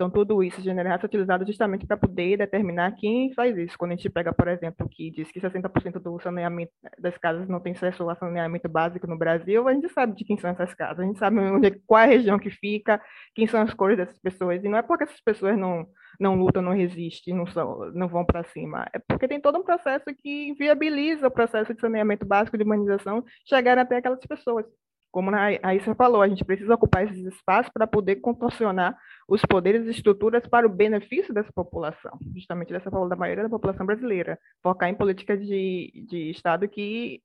[0.00, 3.76] Então, tudo isso, gênero é utilizado justamente para poder determinar quem faz isso.
[3.76, 7.60] Quando a gente pega, por exemplo, que diz que 60% do saneamento das casas não
[7.60, 11.00] tem acesso ao saneamento básico no Brasil, a gente sabe de quem são essas casas,
[11.00, 12.98] a gente sabe onde, qual é a região que fica,
[13.34, 14.64] quem são as cores dessas pessoas.
[14.64, 15.86] E não é porque essas pessoas não,
[16.18, 18.88] não lutam, não resistem, não, são, não vão para cima.
[18.94, 23.22] É porque tem todo um processo que viabiliza o processo de saneamento básico, de humanização,
[23.46, 24.64] chegar até aquelas pessoas
[25.10, 28.96] como a Issa falou, a gente precisa ocupar esses espaços para poder contorcionar
[29.28, 33.84] os poderes e estruturas para o benefício dessa população, justamente dessa da maioria da população
[33.84, 37.20] brasileira, focar em políticas de, de Estado que,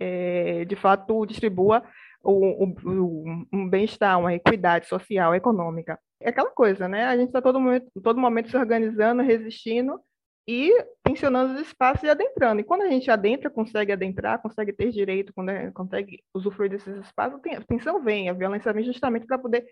[0.00, 1.82] é, de fato, distribua
[2.22, 5.98] o, o, um bem-estar, uma equidade social, econômica.
[6.20, 7.06] É aquela coisa, né?
[7.06, 10.00] A gente está todo momento, todo momento se organizando, resistindo,
[10.46, 10.72] e
[11.04, 12.60] tensionando os espaços e adentrando.
[12.60, 15.32] E quando a gente adentra, consegue adentrar, consegue ter direito,
[15.74, 19.64] consegue usufruir desses espaços, a tensão vem, a violência vem justamente para poder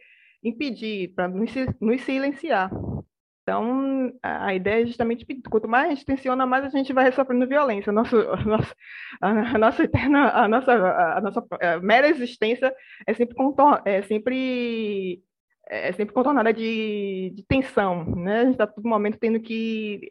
[0.43, 2.71] impedir, para nos silenciar.
[3.43, 7.49] Então, a ideia é justamente, quanto mais a gente tensiona, mais a gente vai sofrendo
[7.49, 7.91] violência.
[7.91, 8.75] Nosso, a, nossa,
[9.21, 12.73] a, nossa eterna, a nossa, a nossa a mera existência
[13.07, 13.35] é sempre,
[13.85, 15.23] é sempre,
[15.69, 18.05] é sempre contornada de, de tensão.
[18.15, 18.41] Né?
[18.41, 20.09] A gente está todo momento tendo que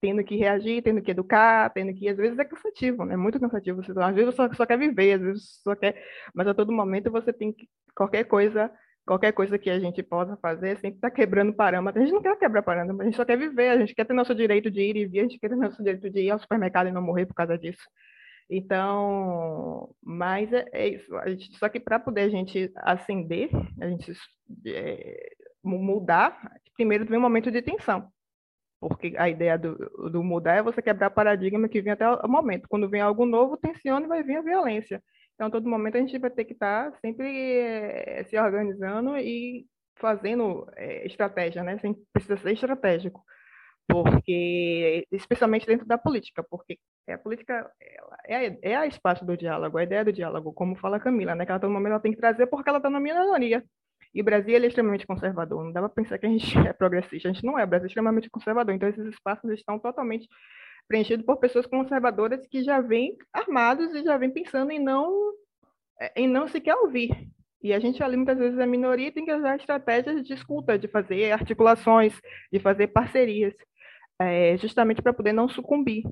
[0.00, 3.16] tendo que reagir, tendo que educar, tendo que, às vezes é cansativo, né?
[3.16, 3.80] Muito cansativo.
[3.80, 6.02] Às vezes você só, só quer viver, às vezes só quer,
[6.34, 8.70] mas a todo momento você tem que, qualquer coisa,
[9.06, 12.02] qualquer coisa que a gente possa fazer, sempre está quebrando parâmetros.
[12.02, 14.14] A gente não quer quebrar parâmetros, a gente só quer viver, a gente quer ter
[14.14, 16.38] nosso direito de ir e vir, a gente quer ter nosso direito de ir ao
[16.38, 17.82] supermercado e não morrer por causa disso.
[18.48, 21.10] Então, mas é, é isso.
[21.26, 24.12] Gente, só que para poder a gente ascender, a gente
[24.66, 25.30] é,
[25.64, 26.38] mudar,
[26.74, 28.08] primeiro vem um momento de tensão.
[28.80, 29.74] Porque a ideia do,
[30.10, 32.68] do mudar é você quebrar paradigma que vem até o momento.
[32.68, 35.02] Quando vem algo novo, tensiona e vai vir a violência.
[35.34, 37.26] Então, a todo momento a gente vai ter que estar tá sempre
[37.58, 41.78] é, se organizando e fazendo é, estratégia, né?
[41.78, 43.24] Sempre precisa ser estratégico
[43.88, 47.70] porque especialmente dentro da política, porque a política
[48.26, 51.44] é, é a espaço do diálogo, a ideia do diálogo, como fala a Camila, né?
[51.44, 53.64] Que ela todo momento ela tem que trazer porque ela está na minoria.
[54.14, 55.64] E o Brasil é extremamente conservador.
[55.64, 57.28] Não dá para pensar que a gente é progressista.
[57.28, 57.64] A gente não é.
[57.64, 58.74] O Brasil é extremamente conservador.
[58.74, 60.28] Então, esses espaços estão totalmente
[60.88, 65.32] preenchidos por pessoas conservadoras que já vêm armados e já vêm pensando em não,
[66.14, 67.10] em não sequer ouvir.
[67.62, 70.86] E a gente ali, muitas vezes, a minoria tem que usar estratégias de escuta, de
[70.86, 72.14] fazer articulações,
[72.52, 73.54] de fazer parcerias,
[74.20, 76.04] é, justamente para poder não sucumbir.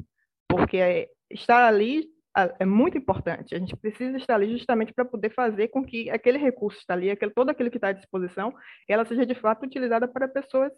[0.48, 2.13] Porque é, estar ali
[2.58, 3.54] é muito importante.
[3.54, 7.10] A gente precisa estar ali justamente para poder fazer com que aquele recurso está ali,
[7.10, 8.52] aquele, todo aquilo que está à disposição,
[8.88, 10.72] ela seja de fato utilizada para pessoas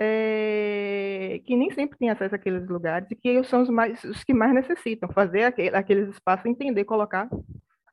[0.00, 4.32] é, que nem sempre têm acesso àqueles lugares e que são os, mais, os que
[4.32, 5.10] mais necessitam.
[5.12, 7.28] Fazer aquele, aqueles espaços, entender, colocar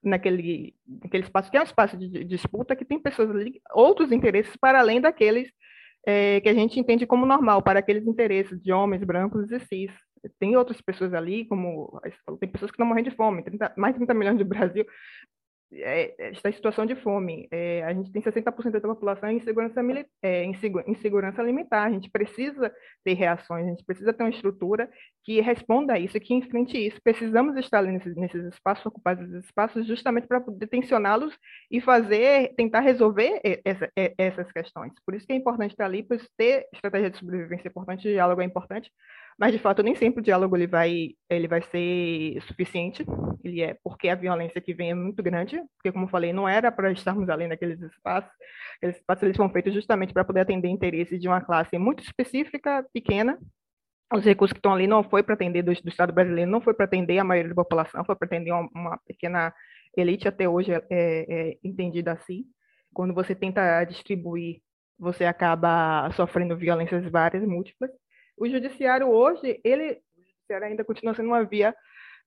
[0.04, 1.50] naquele, naquele espaço.
[1.50, 5.02] Que é um espaço de, de disputa que tem pessoas ali, outros interesses para além
[5.02, 5.52] daqueles
[6.06, 9.92] é, que a gente entende como normal, para aqueles interesses de homens brancos e cis
[10.40, 12.00] tem outras pessoas ali, como
[12.40, 14.86] tem pessoas que estão morrendo de fome, 30, mais de 30 milhões do Brasil
[15.74, 17.48] é, está em situação de fome.
[17.52, 19.82] É, a gente tem 60% da população em segurança,
[20.24, 20.46] é,
[21.42, 21.84] alimentar.
[21.84, 24.90] A gente precisa ter reações, a gente precisa ter uma estrutura
[25.24, 27.02] que responda a isso, que enfrente isso.
[27.04, 31.38] Precisamos estar nesses, nesses espaços, ocupar esses espaços, justamente para poder tensioná-los
[31.70, 34.94] e fazer, tentar resolver essa, essas questões.
[35.06, 38.42] Por isso que é importante estar ali, por ter estratégia de sobrevivência é importante, diálogo
[38.42, 38.90] é importante,
[39.38, 43.06] mas de fato nem sempre o diálogo ele vai ele vai ser suficiente.
[43.44, 45.62] Ele é porque a violência que vem é muito grande.
[45.76, 48.32] Porque como falei não era para estarmos além daqueles espaços.
[48.78, 52.84] Aqueles espaços eles foram feitos justamente para poder atender interesses de uma classe muito específica
[52.92, 53.38] pequena.
[54.12, 56.74] Os recursos que estão ali não foi para atender do, do, Estado brasileiro não foi
[56.74, 59.54] para atender a maioria da população foi para atender uma, uma, pequena
[59.98, 62.46] elite até hoje é, é, é entendida assim.
[62.94, 64.62] Quando você tenta distribuir
[65.00, 67.92] você acaba sofrendo violências várias múltiplas
[68.38, 71.76] o judiciário hoje, ele, judiciário ainda continua sendo uma via,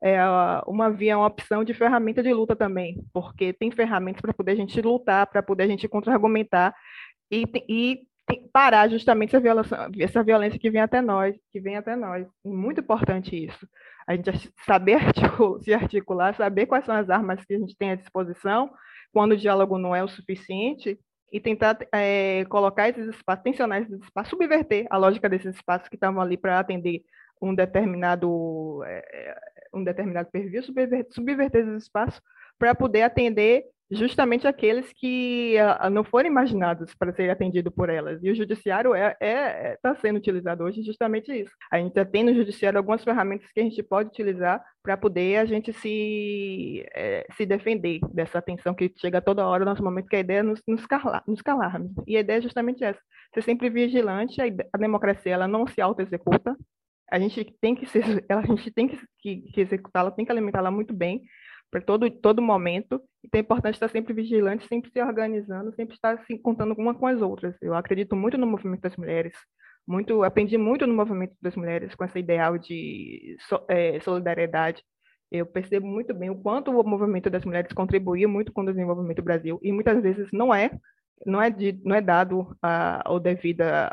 [0.02, 0.18] é,
[0.66, 4.56] uma via, uma opção de ferramenta de luta também, porque tem ferramentas para poder a
[4.56, 6.74] gente lutar, para poder a gente contra-argumentar
[7.30, 8.00] e, e
[8.52, 12.26] parar justamente essa violência, essa violência que vem até nós, que vem até nós.
[12.44, 13.68] Muito importante isso.
[14.06, 15.00] A gente saber
[15.62, 18.70] se articular, saber quais são as armas que a gente tem à disposição,
[19.12, 20.98] quando o diálogo não é o suficiente,
[21.30, 25.94] e tentar é, colocar esses espaços, tensionar esses espaços, subverter a lógica desses espaços que
[25.96, 27.02] estavam ali para atender
[27.40, 29.38] um determinado é,
[29.72, 32.20] um determinado perfil, subverter, subverter esses espaços
[32.58, 38.22] para poder atender justamente aqueles que uh, não foram imaginados para ser atendido por elas.
[38.22, 41.50] E o judiciário está é, é, tá sendo utilizado hoje justamente isso.
[41.70, 45.38] A gente já tem no judiciário algumas ferramentas que a gente pode utilizar para poder
[45.38, 50.08] a gente se, é, se defender dessa atenção que chega toda hora, no nosso momento,
[50.08, 51.90] que a ideia é nos, nos, calar, nos calarmos.
[52.06, 53.00] E a ideia é justamente essa,
[53.34, 56.56] ser sempre vigilante, a, a democracia ela não se auto-executa,
[57.10, 57.74] a gente tem
[58.28, 61.22] a gente tem que, que, que executá-la, tem que alimentá-la muito bem,
[61.70, 63.00] para todo, todo momento.
[63.24, 67.06] Então é importante estar sempre vigilante, sempre se organizando, sempre estar se contando uma com
[67.06, 67.54] as outras.
[67.62, 69.34] Eu acredito muito no movimento das mulheres,
[69.86, 74.82] muito aprendi muito no movimento das mulheres com esse ideal de so, é, solidariedade.
[75.30, 79.18] Eu percebo muito bem o quanto o movimento das mulheres contribuía muito com o desenvolvimento
[79.18, 80.70] do Brasil e muitas vezes não é
[81.26, 83.92] não é, de, não é dado a, a devida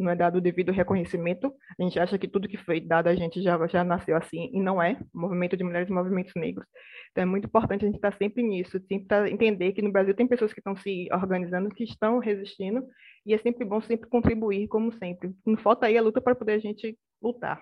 [0.00, 1.52] não é dado o devido reconhecimento.
[1.78, 4.60] A gente acha que tudo que foi dado a gente já, já nasceu assim, e
[4.60, 4.98] não é.
[5.14, 6.66] O movimento de mulheres e movimentos negros.
[7.10, 10.14] Então é muito importante a gente estar sempre nisso, sempre tá, entender que no Brasil
[10.14, 12.84] tem pessoas que estão se organizando, que estão resistindo,
[13.26, 15.32] e é sempre bom sempre contribuir, como sempre.
[15.44, 17.60] Não falta aí a luta para poder a gente lutar.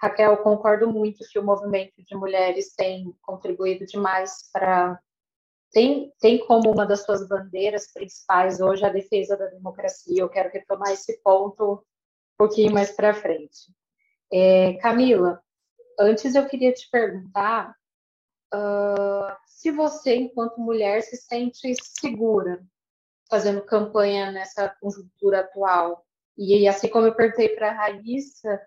[0.00, 4.98] Raquel, concordo muito que o movimento de mulheres tem contribuído demais para
[5.76, 10.22] tem, tem como uma das suas bandeiras principais hoje a defesa da democracia.
[10.22, 13.70] Eu quero retomar esse ponto um pouquinho mais para frente.
[14.32, 15.38] É, Camila,
[16.00, 17.76] antes eu queria te perguntar
[18.54, 22.66] uh, se você, enquanto mulher, se sente segura
[23.28, 26.06] fazendo campanha nessa conjuntura atual.
[26.38, 28.62] E assim como eu perguntei para a Raíssa,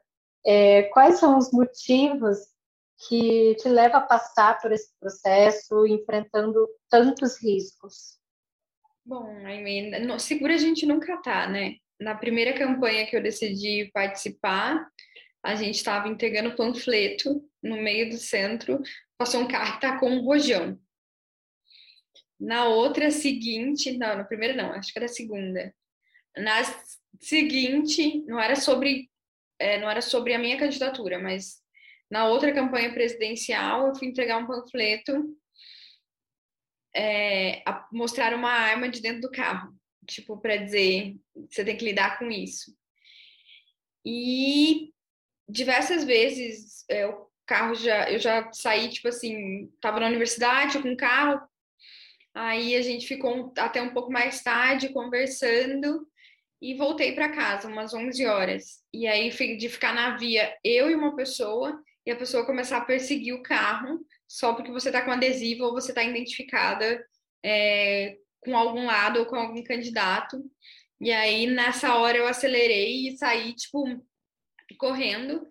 [0.45, 2.37] é, quais são os motivos
[3.07, 8.19] que te levam a passar por esse processo, enfrentando tantos riscos?
[9.05, 11.75] Bom, Aimee, segura a gente nunca tá, né?
[11.99, 14.85] Na primeira campanha que eu decidi participar,
[15.41, 18.81] a gente estava entregando panfleto no meio do centro,
[19.17, 20.77] passou um carro que tacou um rojão.
[22.39, 25.73] Na outra seguinte, não, na primeira não, acho que era a segunda.
[26.37, 26.61] Na
[27.19, 29.09] seguinte, não era sobre,
[29.57, 31.61] é, não era sobre a minha candidatura, mas
[32.09, 35.37] na outra campanha presidencial eu fui entregar um panfleto,
[36.95, 39.73] é, mostrar uma arma de dentro do carro,
[40.07, 41.15] tipo para dizer
[41.49, 42.75] você tem que lidar com isso.
[44.05, 44.91] E
[45.47, 50.91] diversas vezes é, o carro já, eu já saí tipo assim, tava na universidade com
[50.91, 51.41] o carro,
[52.33, 56.07] Aí a gente ficou até um pouco mais tarde conversando
[56.61, 58.83] e voltei para casa, umas 11 horas.
[58.93, 62.85] E aí de ficar na via eu e uma pessoa e a pessoa começar a
[62.85, 67.03] perseguir o carro só porque você está com adesivo ou você está identificada
[67.43, 70.43] é, com algum lado ou com algum candidato.
[71.01, 73.83] E aí nessa hora eu acelerei e saí tipo
[74.77, 75.47] correndo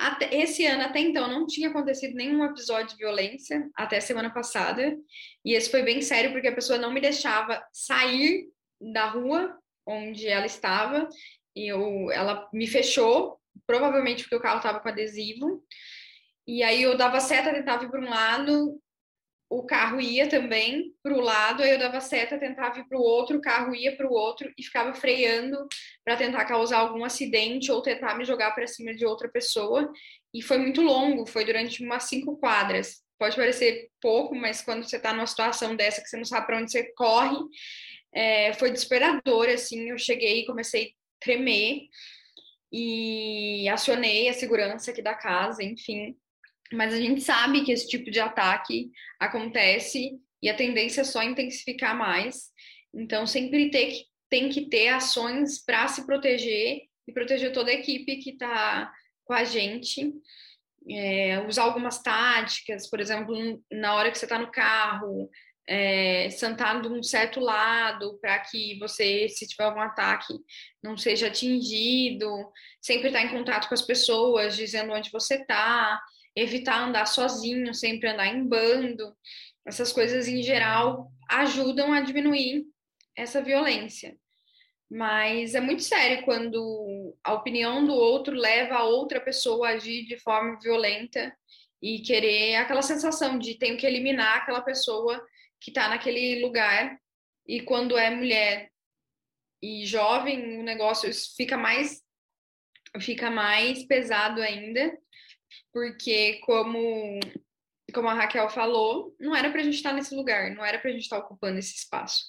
[0.00, 4.96] até, esse ano, até então, não tinha acontecido nenhum episódio de violência, até semana passada.
[5.44, 8.48] E esse foi bem sério, porque a pessoa não me deixava sair
[8.80, 9.54] da rua
[9.86, 11.06] onde ela estava.
[11.54, 15.64] E eu, ela me fechou, provavelmente porque o carro estava com adesivo.
[16.46, 18.80] E aí eu dava seta, tentava ir para um lado,
[19.50, 23.02] o carro ia também para o lado, aí eu dava seta, tentava ir para o
[23.02, 25.66] outro, o carro ia para o outro e ficava freando
[26.04, 29.92] para tentar causar algum acidente ou tentar me jogar para cima de outra pessoa.
[30.32, 33.02] E foi muito longo, foi durante umas cinco quadras.
[33.18, 36.58] Pode parecer pouco, mas quando você está numa situação dessa que você não sabe para
[36.58, 37.36] onde você corre,
[38.14, 39.48] é, foi desesperador.
[39.48, 41.88] Assim, eu cheguei e comecei a tremer
[42.72, 46.16] e acionei a segurança aqui da casa, enfim,
[46.72, 51.22] mas a gente sabe que esse tipo de ataque acontece e a tendência é só
[51.22, 52.50] intensificar mais.
[52.94, 57.74] Então, sempre ter que, tem que ter ações para se proteger e proteger toda a
[57.74, 58.92] equipe que está
[59.24, 60.12] com a gente.
[60.88, 63.34] É, usar algumas táticas, por exemplo,
[63.70, 65.28] na hora que você está no carro,
[65.72, 70.34] é, de um certo lado para que você, se tiver algum ataque,
[70.82, 72.28] não seja atingido,
[72.82, 76.00] sempre estar em contato com as pessoas, dizendo onde você está
[76.34, 79.14] evitar andar sozinho, sempre andar em bando.
[79.64, 82.64] Essas coisas, em geral, ajudam a diminuir
[83.16, 84.16] essa violência.
[84.90, 90.04] Mas é muito sério quando a opinião do outro leva a outra pessoa a agir
[90.06, 91.32] de forma violenta
[91.80, 95.24] e querer aquela sensação de tenho que eliminar aquela pessoa
[95.60, 96.98] que está naquele lugar.
[97.46, 98.70] E quando é mulher
[99.62, 102.02] e jovem, o negócio fica mais
[102.98, 104.98] fica mais pesado ainda,
[105.72, 107.20] porque como
[107.92, 110.90] como a Raquel falou, não era para a gente estar nesse lugar, não era para
[110.90, 112.24] a gente estar ocupando esse espaço.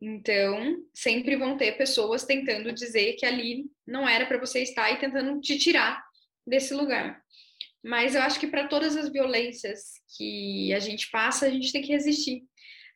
[0.00, 4.98] Então, sempre vão ter pessoas tentando dizer que ali não era para você estar e
[4.98, 6.04] tentando te tirar
[6.46, 7.22] desse lugar.
[7.82, 11.82] Mas eu acho que para todas as violências que a gente passa, a gente tem
[11.82, 12.42] que resistir.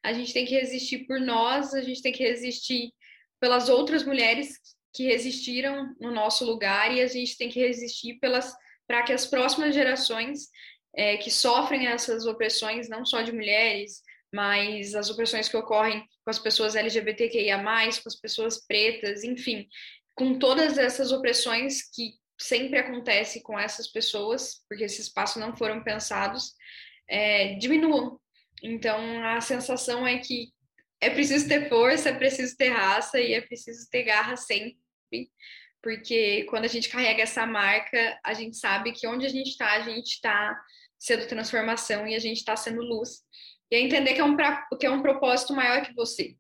[0.02, 2.92] A gente tem que resistir por nós, a gente tem que resistir
[3.40, 4.58] pelas outras mulheres
[4.94, 8.54] que resistiram no nosso lugar e a gente tem que resistir pelas
[8.86, 10.48] para que as próximas gerações
[10.96, 16.30] é, que sofrem essas opressões, não só de mulheres, mas as opressões que ocorrem com
[16.30, 19.68] as pessoas LGBTQIA, com as pessoas pretas, enfim,
[20.14, 25.82] com todas essas opressões que sempre acontece com essas pessoas, porque esses espaços não foram
[25.82, 26.54] pensados,
[27.08, 28.18] é, diminuam.
[28.62, 30.52] Então, a sensação é que
[31.00, 34.78] é preciso ter força, é preciso ter raça e é preciso ter garra sempre
[35.82, 39.72] porque quando a gente carrega essa marca, a gente sabe que onde a gente está,
[39.72, 40.60] a gente está
[40.98, 43.20] sendo transformação e a gente está sendo luz.
[43.70, 46.36] E é entender que é, um pra, que é um propósito maior que você,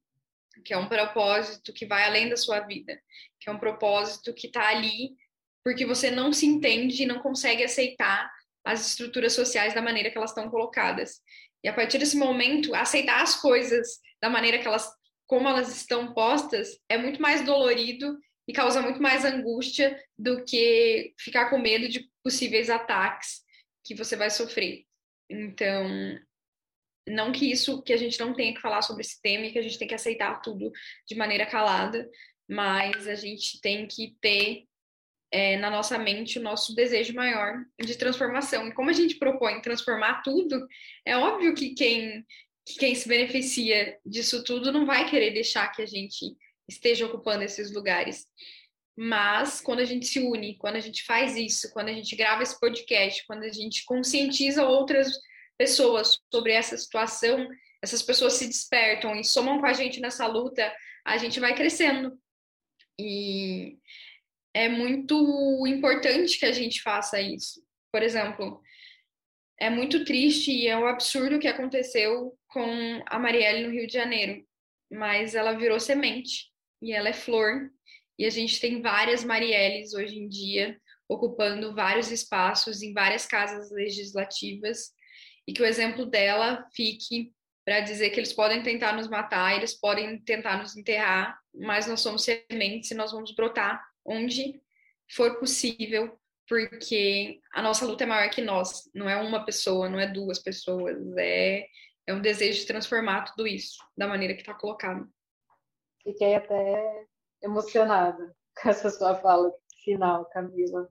[0.64, 2.98] que é um propósito que vai além da sua vida,
[3.40, 5.12] que é um propósito que está ali
[5.62, 8.30] porque você não se entende e não consegue aceitar
[8.64, 11.20] as estruturas sociais da maneira que elas estão colocadas.
[11.62, 14.88] E a partir desse momento, aceitar as coisas da maneira que elas,
[15.26, 21.12] como elas estão postas, é muito mais dolorido e causa muito mais angústia do que
[21.18, 23.42] ficar com medo de possíveis ataques
[23.84, 24.84] que você vai sofrer.
[25.30, 26.18] Então,
[27.08, 29.58] não que isso que a gente não tenha que falar sobre esse tema e que
[29.58, 30.70] a gente tem que aceitar tudo
[31.06, 32.08] de maneira calada,
[32.48, 34.67] mas a gente tem que ter
[35.30, 38.68] é, na nossa mente o nosso desejo maior de transformação.
[38.68, 40.66] E como a gente propõe transformar tudo,
[41.04, 42.24] é óbvio que quem,
[42.66, 46.36] que quem se beneficia disso tudo não vai querer deixar que a gente
[46.68, 48.26] esteja ocupando esses lugares.
[48.96, 52.42] Mas quando a gente se une, quando a gente faz isso, quando a gente grava
[52.42, 55.08] esse podcast, quando a gente conscientiza outras
[55.56, 57.48] pessoas sobre essa situação,
[57.82, 60.74] essas pessoas se despertam e somam com a gente nessa luta,
[61.04, 62.18] a gente vai crescendo.
[62.98, 63.78] E
[64.54, 67.62] é muito importante que a gente faça isso.
[67.92, 68.60] Por exemplo,
[69.58, 73.86] é muito triste e é um absurdo o que aconteceu com a Marielle no Rio
[73.86, 74.44] de Janeiro,
[74.90, 77.70] mas ela virou semente e ela é flor.
[78.18, 80.78] E a gente tem várias Marielles hoje em dia
[81.08, 84.92] ocupando vários espaços em várias casas legislativas.
[85.46, 87.32] E que o exemplo dela fique
[87.64, 92.00] para dizer que eles podem tentar nos matar, eles podem tentar nos enterrar, mas nós
[92.00, 94.60] somos sementes e nós vamos brotar onde
[95.14, 100.00] for possível, porque a nossa luta é maior que nós, não é uma pessoa, não
[100.00, 101.66] é duas pessoas, é,
[102.06, 105.06] é um desejo de transformar tudo isso da maneira que está colocado.
[106.02, 107.06] Fiquei até
[107.42, 109.52] emocionada com essa sua fala
[109.84, 110.88] final, Camila.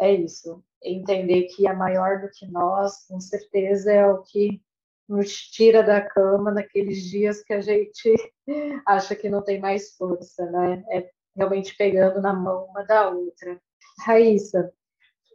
[0.00, 0.64] É isso.
[0.82, 4.60] Entender que é maior do que nós, com certeza, é o que
[5.08, 8.14] nos tira da cama naqueles dias que a gente
[8.86, 10.82] acha que não tem mais força, né?
[10.90, 13.60] É realmente pegando na mão uma da outra.
[14.00, 14.72] Raíssa,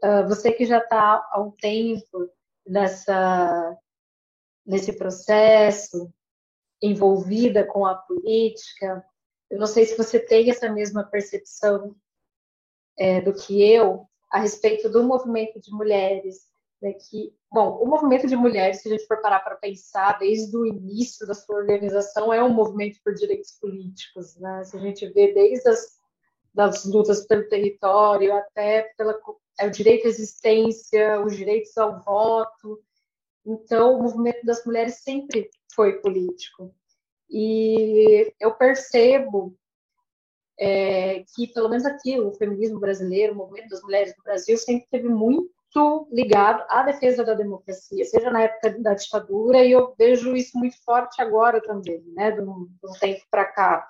[0.02, 2.30] ah, você que já está há um tempo
[2.66, 3.78] nessa,
[4.66, 6.12] nesse processo,
[6.82, 9.06] envolvida com a política,
[9.50, 11.96] eu não sei se você tem essa mesma percepção
[12.98, 16.49] é, do que eu a respeito do movimento de mulheres.
[16.82, 20.56] Né, que, bom, o movimento de mulheres, se a gente for parar para pensar, desde
[20.56, 24.38] o início da sua organização, é um movimento por direitos políticos.
[24.38, 24.64] Né?
[24.64, 26.00] Se a gente vê desde as
[26.54, 29.18] das lutas pelo território até pela,
[29.60, 32.82] é, o direito à existência, os direitos ao voto.
[33.46, 36.74] Então, o movimento das mulheres sempre foi político.
[37.30, 39.56] E eu percebo
[40.60, 44.88] é, que, pelo menos aqui, o feminismo brasileiro, o movimento das mulheres no Brasil, sempre
[44.90, 45.54] teve muito
[46.12, 50.76] ligado à defesa da democracia, seja na época da ditadura, e eu vejo isso muito
[50.84, 53.88] forte agora também, né, de um, de um tempo para cá.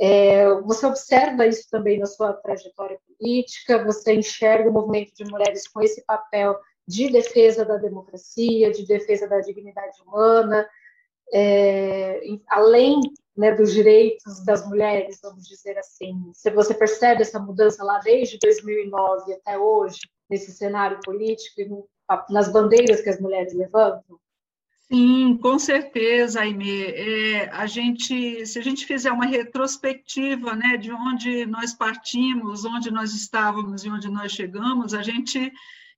[0.00, 5.66] É, você observa isso também na sua trajetória política, você enxerga o movimento de mulheres
[5.66, 10.68] com esse papel de defesa da democracia, de defesa da dignidade humana,
[11.32, 13.00] é, além
[13.36, 16.30] né, dos direitos das mulheres, vamos dizer assim.
[16.32, 21.88] Se você percebe essa mudança lá desde 2009 até hoje, nesse cenário político e no,
[22.30, 24.18] nas bandeiras que as mulheres levantam?
[24.90, 26.86] Sim, com certeza, Aimee.
[26.86, 32.90] É, a gente, se a gente fizer uma retrospectiva né, de onde nós partimos, onde
[32.90, 35.52] nós estávamos e onde nós chegamos, a gente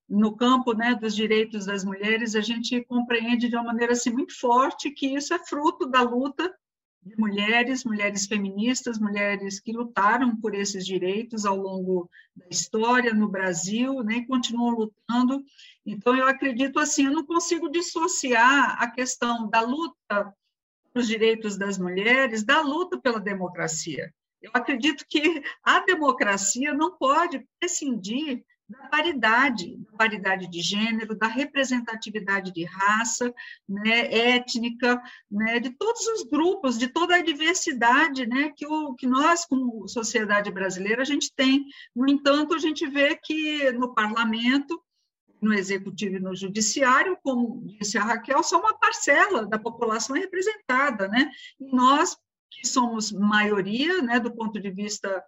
[0.09, 4.37] no campo né, dos direitos das mulheres, a gente compreende de uma maneira assim, muito
[4.37, 6.53] forte que isso é fruto da luta
[7.03, 13.29] de mulheres, mulheres feministas, mulheres que lutaram por esses direitos ao longo da história no
[13.29, 15.43] Brasil, né, e continuam lutando.
[15.85, 20.35] Então, eu acredito assim, eu não consigo dissociar a questão da luta
[20.93, 24.13] pelos direitos das mulheres da luta pela democracia.
[24.43, 31.27] Eu acredito que a democracia não pode prescindir da paridade, da paridade de gênero, da
[31.27, 33.35] representatividade de raça,
[33.69, 39.09] né, étnica, né, de todos os grupos, de toda a diversidade né, que, o, que
[39.09, 41.67] nós, como sociedade brasileira, a gente tem.
[41.95, 44.81] No entanto, a gente vê que no parlamento,
[45.43, 50.21] no executivo e no judiciário, como disse a Raquel, só uma parcela da população é
[50.21, 51.31] representada, né?
[51.59, 52.17] E nós,
[52.51, 55.25] que somos maioria, né, do ponto de vista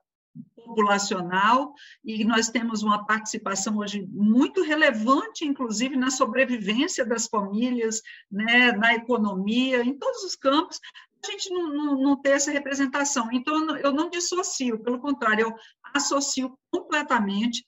[0.64, 8.00] populacional e nós temos uma participação hoje muito relevante, inclusive na sobrevivência das famílias,
[8.30, 10.80] né, na economia, em todos os campos,
[11.24, 13.28] a gente não, não, não ter essa representação.
[13.32, 15.54] Então, eu não dissocio, pelo contrário, eu
[15.94, 17.64] associo completamente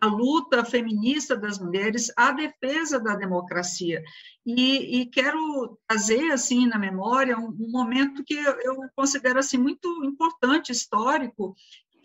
[0.00, 4.02] a luta feminista das mulheres à defesa da democracia.
[4.44, 9.56] E, e quero trazer, assim, na memória, um, um momento que eu, eu considero, assim,
[9.56, 11.54] muito importante, histórico,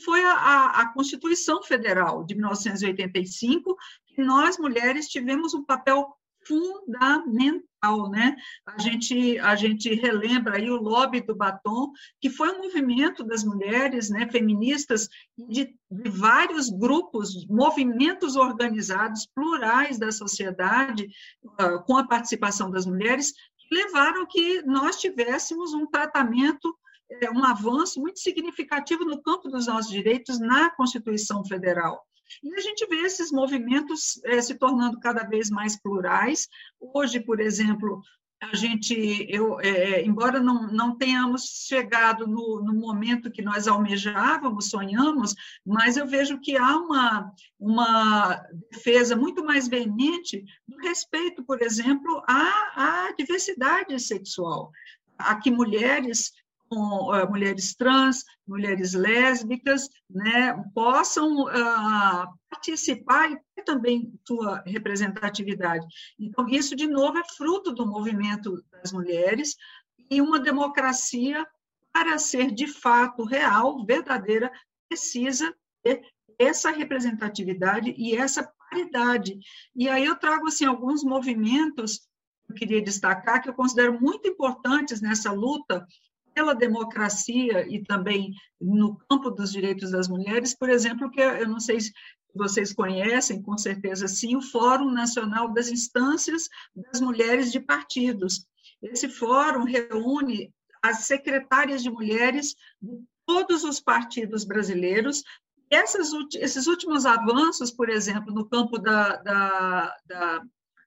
[0.03, 3.75] foi a, a, Constituição Federal de 1985,
[4.07, 6.07] que nós, mulheres, tivemos um papel
[6.47, 8.35] fundamental, né?
[8.65, 11.91] A gente, a gente relembra aí o lobby do batom,
[12.21, 19.99] que foi um movimento das mulheres, né, feministas, de, de vários grupos, movimentos organizados, plurais
[19.99, 21.09] da sociedade,
[21.43, 26.73] uh, com a participação das mulheres, que levaram que nós tivéssemos um tratamento
[27.33, 32.05] um avanço muito significativo no campo dos nossos direitos na Constituição Federal.
[32.43, 36.47] E a gente vê esses movimentos é, se tornando cada vez mais plurais.
[36.79, 38.01] Hoje, por exemplo,
[38.41, 44.69] a gente, eu, é, embora não, não tenhamos chegado no, no, momento que nós almejávamos,
[44.69, 45.33] sonhamos,
[45.65, 48.35] mas eu vejo que há uma, uma
[48.71, 54.71] defesa muito mais veemente do respeito, por exemplo, à, à diversidade sexual,
[55.17, 56.31] a que mulheres
[56.69, 65.85] com uh, mulheres trans, mulheres lésbicas, né, possam uh, participar e ter também sua representatividade.
[66.19, 69.55] Então, isso, de novo, é fruto do movimento das mulheres
[70.09, 71.45] e uma democracia,
[71.91, 74.51] para ser de fato real, verdadeira,
[74.87, 75.53] precisa
[75.83, 76.05] ter
[76.39, 79.39] essa representatividade e essa paridade.
[79.75, 82.07] E aí eu trago assim alguns movimentos
[82.45, 85.85] que eu queria destacar que eu considero muito importantes nessa luta
[86.37, 88.31] pela democracia e também
[88.61, 91.91] no campo dos direitos das mulheres, por exemplo, que eu não sei se
[92.35, 98.45] vocês conhecem, com certeza sim, o Fórum Nacional das Instâncias das Mulheres de Partidos.
[98.83, 105.23] Esse fórum reúne as secretárias de mulheres de todos os partidos brasileiros.
[105.71, 110.43] Essas, esses últimos avanços, por exemplo, no campo da, da, da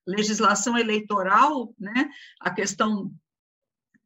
[0.07, 2.09] legislação eleitoral, né,
[2.40, 3.12] a questão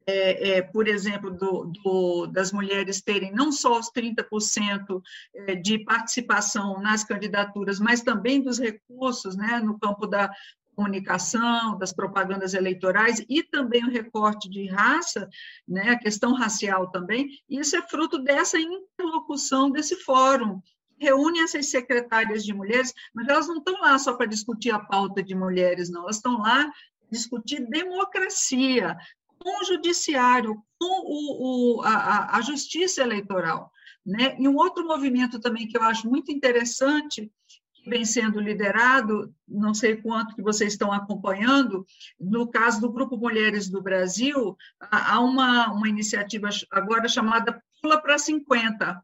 [0.07, 5.01] é, é, por exemplo, do, do, das mulheres terem não só os 30%
[5.33, 10.29] é, de participação nas candidaturas, mas também dos recursos né, no campo da
[10.75, 15.27] comunicação, das propagandas eleitorais e também o recorte de raça,
[15.67, 20.61] né, a questão racial também, isso é fruto dessa interlocução desse fórum,
[20.97, 25.23] reúne essas secretárias de mulheres, mas elas não estão lá só para discutir a pauta
[25.23, 26.69] de mulheres, não, elas estão lá
[27.09, 28.97] discutir democracia,
[29.39, 33.71] com o judiciário, com o, o, a, a justiça eleitoral.
[34.05, 34.35] Né?
[34.39, 37.31] E um outro movimento também que eu acho muito interessante,
[37.73, 41.85] que vem sendo liderado, não sei quanto que vocês estão acompanhando,
[42.19, 48.17] no caso do Grupo Mulheres do Brasil, há uma, uma iniciativa agora chamada Pula para
[48.17, 49.03] 50.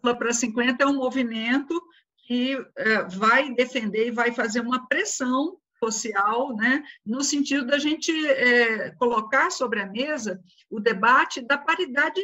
[0.00, 1.80] Pula para 50 é um movimento
[2.26, 8.10] que é, vai defender e vai fazer uma pressão social, né, no sentido da gente
[8.26, 12.20] é, colocar sobre a mesa o debate da paridade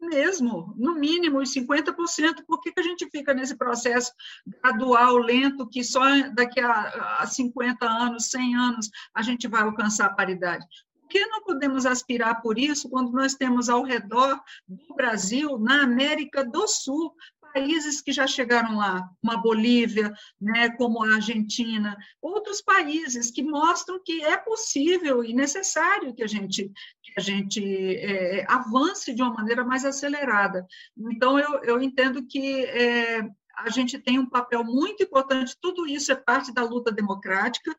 [0.00, 4.12] mesmo, no mínimo os 50%, por que, que a gente fica nesse processo
[4.62, 6.02] gradual, lento, que só
[6.34, 10.66] daqui a, a 50 anos, 100 anos, a gente vai alcançar a paridade?
[11.00, 15.82] Por que não podemos aspirar por isso quando nós temos ao redor do Brasil, na
[15.82, 17.14] América do Sul,
[17.54, 23.44] países que já chegaram lá, como a Bolívia, né, como a Argentina, outros países que
[23.44, 26.70] mostram que é possível e necessário que a gente,
[27.02, 27.62] que a gente
[27.96, 30.66] é, avance de uma maneira mais acelerada.
[31.12, 33.22] Então, eu, eu entendo que é,
[33.56, 37.74] a gente tem um papel muito importante, tudo isso é parte da luta democrática,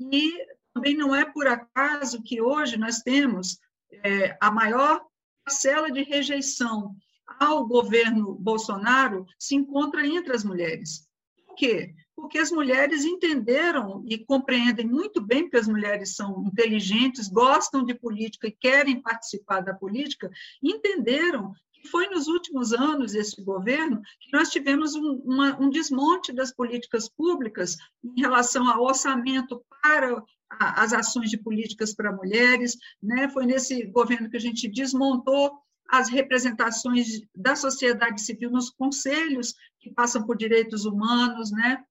[0.00, 0.32] e
[0.74, 3.58] também não é por acaso que hoje nós temos
[4.04, 5.04] é, a maior
[5.44, 6.96] parcela de rejeição
[7.38, 11.08] ao governo Bolsonaro se encontra entre as mulheres.
[11.46, 11.94] Por quê?
[12.14, 17.94] Porque as mulheres entenderam e compreendem muito bem que as mulheres são inteligentes, gostam de
[17.94, 20.30] política e querem participar da política,
[20.62, 26.32] entenderam que foi nos últimos anos desse governo que nós tivemos um, uma, um desmonte
[26.32, 33.28] das políticas públicas em relação ao orçamento para as ações de políticas para mulheres, né?
[33.28, 35.52] Foi nesse governo que a gente desmontou
[35.90, 41.82] as representações da sociedade civil nos conselhos que passam por direitos humanos, né?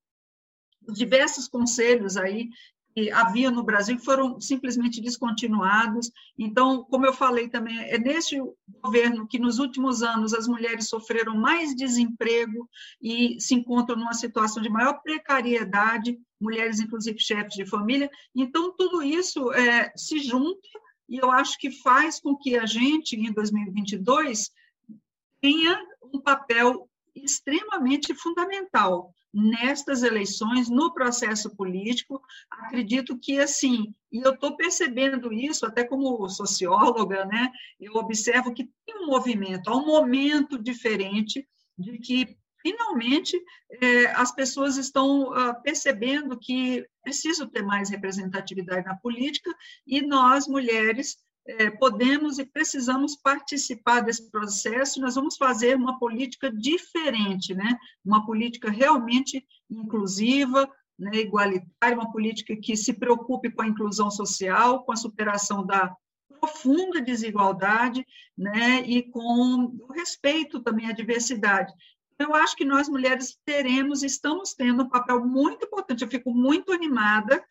[0.93, 2.50] diversos conselhos aí
[2.95, 6.12] que havia no Brasil foram simplesmente descontinuados.
[6.38, 8.41] Então, como eu falei também, é neste
[8.82, 12.68] governo que nos últimos anos as mulheres sofreram mais desemprego
[13.02, 18.10] e se encontram numa situação de maior precariedade, mulheres inclusive chefes de família.
[18.36, 20.68] Então, tudo isso é, se junta
[21.10, 24.51] e eu acho que faz com que a gente, em 2022,
[25.41, 25.82] tenha
[26.14, 32.22] um papel extremamente fundamental nestas eleições, no processo político.
[32.49, 38.70] Acredito que, assim, e eu estou percebendo isso, até como socióloga, né, eu observo que
[38.86, 41.47] tem um movimento, há um momento diferente
[41.78, 43.41] de que finalmente
[43.82, 49.53] é, as pessoas estão ah, percebendo que preciso ter mais representatividade na política
[49.86, 56.51] e nós, mulheres, é, podemos e precisamos participar desse processo, nós vamos fazer uma política
[56.51, 57.78] diferente, né?
[58.05, 64.84] uma política realmente inclusiva, né, igualitária, uma política que se preocupe com a inclusão social,
[64.84, 65.95] com a superação da
[66.39, 68.05] profunda desigualdade,
[68.38, 71.74] né, e com o respeito também à diversidade.
[72.20, 76.03] Eu acho que nós mulheres teremos, estamos tendo um papel muito importante.
[76.03, 77.41] Eu fico muito animada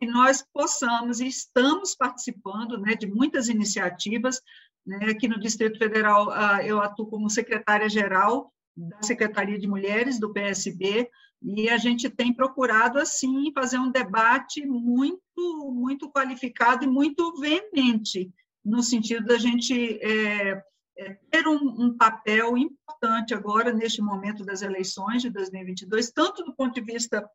[0.00, 4.40] que nós possamos e estamos participando né, de muitas iniciativas.
[4.84, 10.32] Né, aqui no Distrito Federal, uh, eu atuo como secretária-geral da Secretaria de Mulheres do
[10.32, 11.08] PSB,
[11.42, 18.32] e a gente tem procurado, assim, fazer um debate muito, muito qualificado e muito veemente,
[18.64, 20.62] no sentido da gente é,
[20.98, 26.52] é, ter um, um, papel importante agora, neste momento das eleições de 2022, tanto do
[26.54, 27.28] ponto de vista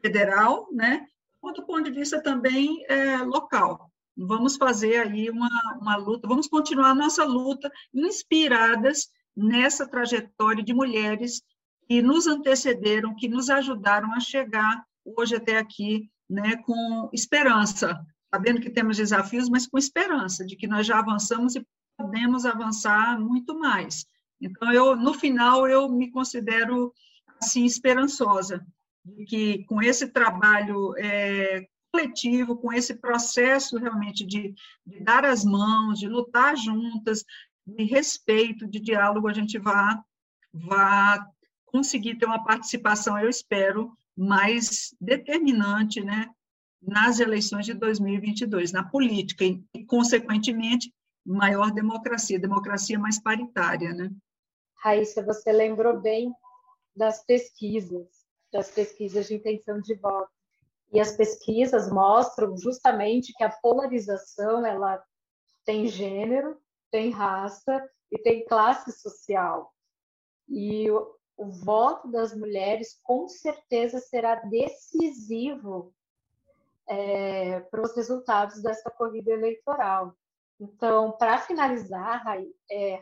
[0.00, 1.04] federal, né,
[1.40, 3.90] quanto do ponto de vista também é, local.
[4.16, 5.48] Vamos fazer aí uma,
[5.80, 11.42] uma luta, vamos continuar a nossa luta inspiradas nessa trajetória de mulheres
[11.88, 17.98] que nos antecederam, que nos ajudaram a chegar hoje até aqui, né, com esperança,
[18.32, 21.66] sabendo que temos desafios, mas com esperança de que nós já avançamos e
[21.98, 24.06] podemos avançar muito mais.
[24.40, 26.94] Então, eu, no final, eu me considero,
[27.42, 28.64] assim, esperançosa,
[29.04, 34.54] de que com esse trabalho é, coletivo, com esse processo realmente de,
[34.86, 37.24] de, dar as mãos, de lutar juntas,
[37.66, 40.00] de respeito, de diálogo, a gente vá,
[40.52, 41.26] vá
[41.66, 46.28] conseguir ter uma participação, eu espero, mais determinante, né,
[46.80, 50.92] nas eleições de 2022, na política e, consequentemente,
[51.28, 54.10] maior democracia, democracia mais paritária, né?
[54.76, 56.32] Raíssa, você lembrou bem
[56.96, 58.06] das pesquisas,
[58.52, 60.30] das pesquisas de intenção de voto.
[60.92, 65.02] E as pesquisas mostram justamente que a polarização ela
[65.64, 66.56] tem gênero,
[66.90, 69.72] tem raça e tem classe social.
[70.48, 75.92] E o voto das mulheres com certeza será decisivo
[76.86, 80.16] é, para os resultados dessa corrida eleitoral.
[80.60, 82.36] Então, para finalizar, Ra
[82.70, 82.96] é,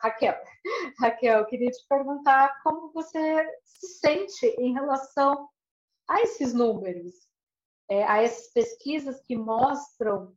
[0.00, 0.34] Raquel,
[0.98, 5.48] Raquel, eu queria te perguntar como você se sente em relação
[6.08, 7.12] a esses números,
[7.88, 10.34] é, a essas pesquisas que mostram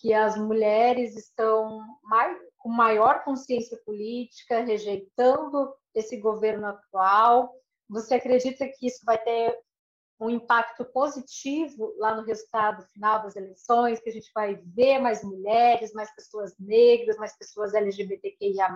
[0.00, 7.54] que as mulheres estão mais, com maior consciência política, rejeitando esse governo atual?
[7.88, 9.58] Você acredita que isso vai ter
[10.20, 15.24] um impacto positivo lá no resultado final das eleições, que a gente vai ver mais
[15.24, 18.68] mulheres, mais pessoas negras, mais pessoas LGBTQIA+.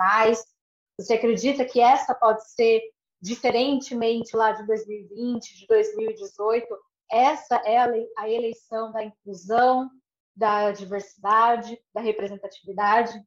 [0.98, 2.80] Você acredita que essa pode ser,
[3.20, 6.66] diferentemente lá de 2020, de 2018,
[7.10, 7.78] essa é
[8.16, 9.90] a eleição da inclusão,
[10.34, 13.22] da diversidade, da representatividade?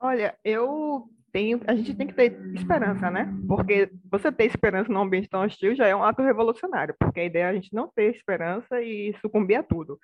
[0.00, 3.30] Olha, eu tenho, a gente tem que ter esperança, né?
[3.46, 7.24] Porque você ter esperança num ambiente tão hostil já é um ato revolucionário, porque a
[7.24, 10.00] ideia é a gente não ter esperança e sucumbir a tudo.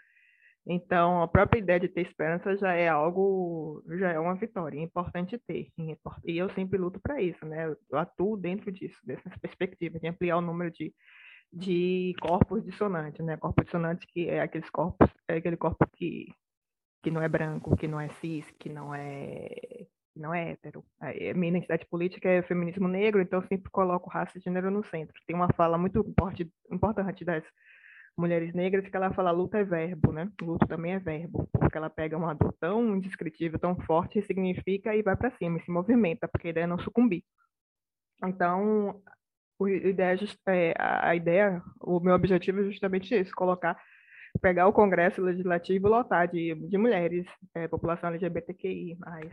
[0.66, 4.82] Então, a própria ideia de ter esperança já é algo, já é uma vitória, é
[4.82, 5.68] importante ter.
[6.24, 7.74] E eu sempre luto para isso, né?
[7.90, 10.94] Eu atuo dentro disso, dessa perspectiva, de ampliar o número de,
[11.50, 13.38] de corpos dissonantes, né?
[13.38, 16.26] Corpos dissonantes que é aqueles corpos, é aquele corpo que
[17.02, 20.84] que não é branco, que não é cis, que não é não é hétero.
[21.00, 24.84] A minha identidade política é feminismo negro, então eu sempre coloco raça e gênero no
[24.84, 25.14] centro.
[25.26, 26.04] Tem uma fala muito
[26.70, 27.44] importante das
[28.16, 30.30] mulheres negras que ela fala luta é verbo, né?
[30.40, 35.02] Luto também é verbo, porque ela pega uma dor tão indescritível, tão forte, significa e
[35.02, 37.24] vai para cima, e se movimenta, porque a ideia é não sucumbir.
[38.24, 39.02] Então,
[39.60, 43.80] a ideia, é, a ideia, o meu objetivo é justamente isso, colocar
[44.40, 49.30] pegar o Congresso Legislativo lotar de, de mulheres, é, população LGBTQI, mais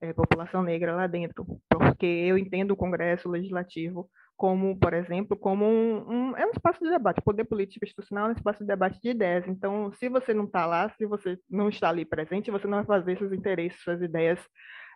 [0.00, 5.64] é, população negra lá dentro, porque eu entendo o Congresso Legislativo como, por exemplo, como
[5.64, 8.66] um, um, é um espaço de debate, o poder político institucional é um espaço de
[8.66, 9.48] debate de ideias.
[9.48, 12.86] Então, se você não está lá, se você não está ali presente, você não vai
[13.00, 14.38] fazer seus interesses, suas ideias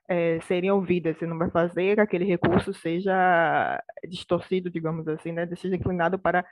[0.09, 5.47] é, serem ouvidas, você não vai fazer que aquele recurso seja distorcido, digamos assim, né,
[5.57, 6.45] seja inclinado para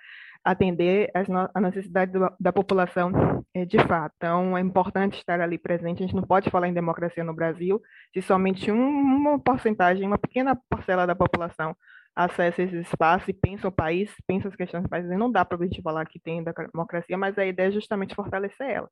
[0.45, 1.11] atender
[1.53, 4.15] a necessidade da população é, de fato.
[4.17, 6.03] Então, é importante estar ali presente.
[6.03, 7.83] A gente não pode falar em democracia no Brasil
[8.15, 11.77] se somente uma porcentagem, uma pequena parcela da população
[12.15, 15.07] acessa esse espaço e pensa o país, pensa as questões do país.
[15.07, 16.43] Não dá para a gente falar que tem
[16.73, 18.91] democracia, mas a ideia é justamente fortalecer ela.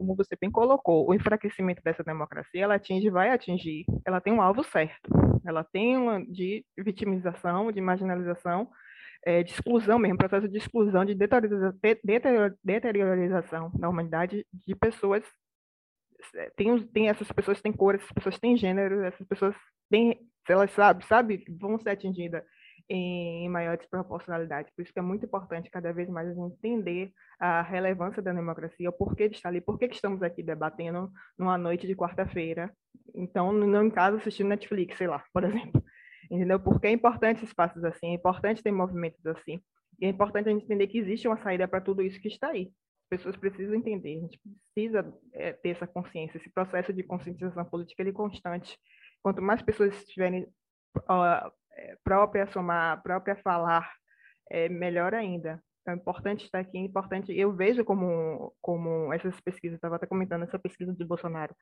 [0.00, 4.40] Como você bem colocou, o enfraquecimento dessa democracia, ela atinge, vai atingir, ela tem um
[4.40, 5.10] alvo certo.
[5.44, 8.70] Ela tem uma de vitimização, de marginalização,
[9.26, 11.14] é, de exclusão mesmo, processo de exclusão, de
[12.64, 15.22] deteriorização da humanidade de pessoas.
[16.34, 19.54] É, tem, tem essas pessoas têm cor, essas pessoas têm gênero, essas pessoas
[19.90, 22.42] têm, elas sabem, sabe, vão ser atingidas
[22.92, 24.70] em maior desproporcionalidade.
[24.74, 28.32] Por isso que é muito importante cada vez mais a gente entender a relevância da
[28.32, 32.72] democracia, o porquê de estar ali, por que estamos aqui debatendo numa noite de quarta-feira.
[33.14, 35.82] Então, não em casa assistindo Netflix, sei lá, por exemplo
[36.30, 36.60] entendeu?
[36.60, 39.60] Porque é importante espaços assim, é importante ter movimentos assim,
[40.00, 42.48] e é importante a gente entender que existe uma saída para tudo isso que está
[42.48, 42.72] aí.
[43.10, 44.40] pessoas precisam entender, a gente
[44.72, 48.78] precisa é, ter essa consciência, esse processo de conscientização política ele é constante.
[49.22, 50.46] Quanto mais pessoas estiverem
[52.04, 53.90] própria a somar, própria falar,
[54.50, 55.62] é melhor ainda.
[55.82, 57.32] Então, é importante estar aqui, é importante.
[57.32, 61.54] Eu vejo como, como essas pesquisas, estava até comentando essa pesquisa de Bolsonaro.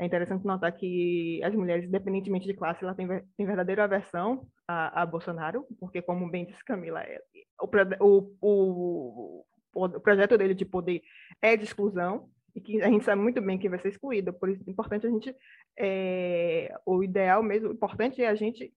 [0.00, 3.06] É interessante notar que as mulheres, independentemente de classe, ela tem,
[3.36, 7.20] tem verdadeira aversão a, a Bolsonaro, porque, como bem disse Camila, é,
[7.60, 7.66] o,
[8.00, 9.44] o, o,
[9.74, 11.02] o projeto dele de poder
[11.42, 14.32] é de exclusão, e que a gente sabe muito bem que vai ser excluída.
[14.32, 15.34] Por isso é importante a gente,
[15.78, 18.72] é, o ideal mesmo, o importante é a gente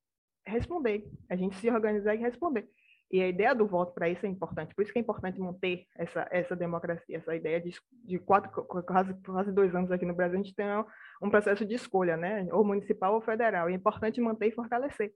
[0.46, 2.68] responder, a gente se organizar e responder.
[3.12, 4.74] E a ideia do voto para isso é importante.
[4.74, 7.72] Por isso que é importante manter essa, essa democracia, essa ideia de,
[8.06, 10.66] de quatro, quase, quase dois anos aqui no Brasil, a gente tem
[11.22, 12.48] um processo de escolha, né?
[12.54, 13.70] ou municipal ou federal.
[13.70, 15.14] E é importante manter e fortalecer,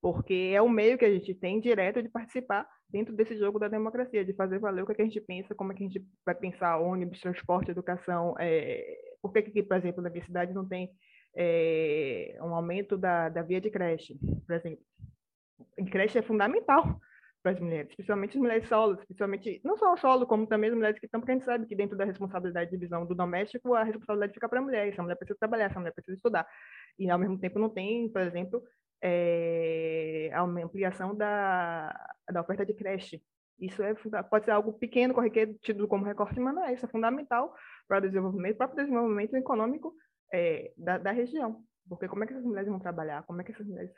[0.00, 3.66] porque é o meio que a gente tem direto de participar dentro desse jogo da
[3.66, 5.86] democracia, de fazer valer o que, é que a gente pensa, como é que a
[5.88, 8.36] gente vai pensar ônibus, transporte, educação.
[8.38, 8.96] É...
[9.20, 10.88] Por que, que, por exemplo, na minha cidade não tem
[11.34, 14.84] é, um aumento da, da via de creche, por exemplo?
[15.76, 17.00] E creche é fundamental
[17.42, 20.98] para as mulheres, especialmente as mulheres solos, especialmente não só solo, como também as mulheres
[20.98, 23.82] que estão, porque a gente sabe que dentro da responsabilidade de divisão do doméstico, a
[23.82, 26.46] responsabilidade fica para a mulher, essa mulher precisa trabalhar, essa mulher precisa estudar.
[26.98, 28.62] E ao mesmo tempo não tem, por exemplo,
[29.02, 31.92] é, a ampliação da,
[32.30, 33.22] da oferta de creche.
[33.60, 36.88] Isso é, pode ser algo pequeno, corriqueiro, tido como recorte, mas não é, isso é
[36.88, 37.54] fundamental
[37.86, 39.94] para o desenvolvimento, para o desenvolvimento econômico
[40.32, 41.62] é, da, da região.
[41.88, 43.22] Porque como é que essas mulheres vão trabalhar?
[43.24, 43.92] Como é que essas mulheres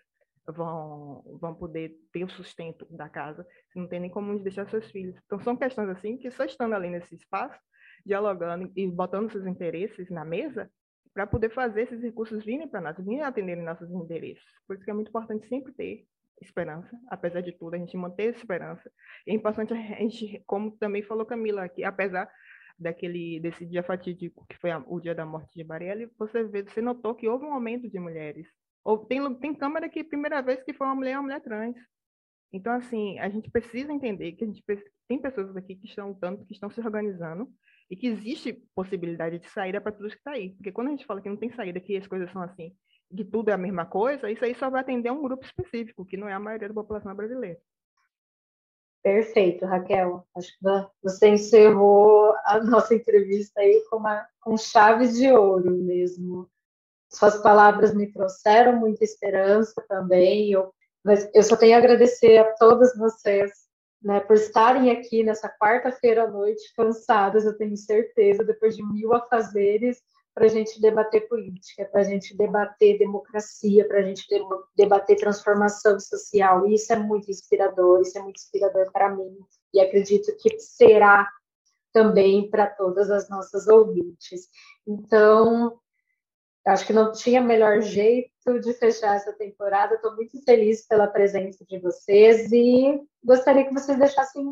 [0.53, 4.91] vão, vão poder ter o sustento da casa, se não tem nem como deixar seus
[4.91, 5.16] filhos.
[5.27, 7.59] Então, são questões assim que só estando ali nesse espaço,
[8.05, 10.70] dialogando e botando seus interesses na mesa,
[11.12, 14.45] para poder fazer esses recursos virem para nós, virem atenderem nossos interesses.
[14.66, 16.07] Por isso que é muito importante sempre ter
[16.41, 18.93] esperança, apesar de tudo, a gente manter a esperança.
[19.27, 22.31] É importante a gente, como também falou Camila, que apesar
[22.79, 26.81] daquele desse dia fatídico que foi o dia da morte de Marielle, você vê, você
[26.81, 28.47] notou que houve um aumento de mulheres
[28.85, 31.77] ou tem, tem câmera que primeira vez que foi uma mulher, uma mulher trans.
[32.53, 34.62] Então, assim, a gente precisa entender que a gente
[35.09, 37.49] tem pessoas aqui que estão lutando, que estão se organizando,
[37.91, 40.51] e que existe possibilidade de saída para tudo que está aí.
[40.51, 42.74] Porque quando a gente fala que não tem saída, que as coisas são assim,
[43.14, 46.05] que tudo é a mesma coisa, isso aí só vai atender a um grupo específico,
[46.05, 47.59] que não é a maioria da população brasileira.
[49.07, 50.26] Perfeito, Raquel.
[50.36, 50.64] Acho que
[51.00, 56.50] você encerrou a nossa entrevista aí com, uma, com chaves de ouro mesmo.
[57.09, 60.50] Suas palavras me trouxeram muita esperança também.
[60.50, 60.74] Eu,
[61.32, 63.52] eu só tenho a agradecer a todas vocês
[64.02, 69.14] né, por estarem aqui nessa quarta-feira à noite, cansadas, eu tenho certeza, depois de mil
[69.14, 70.02] afazeres,
[70.37, 74.26] para a gente debater política, para a gente debater democracia, para a gente
[74.76, 76.68] debater transformação social.
[76.68, 79.34] E isso é muito inspirador, isso é muito inspirador para mim,
[79.72, 81.26] e acredito que será
[81.91, 84.51] também para todas as nossas ouvintes.
[84.87, 85.80] Então,
[86.66, 89.95] Acho que não tinha melhor jeito de fechar essa temporada.
[89.95, 94.45] Estou muito feliz pela presença de vocês e gostaria que vocês deixassem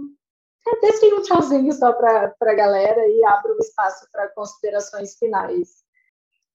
[0.80, 5.84] dessem um tchauzinho só para a galera e abram o espaço para considerações finais.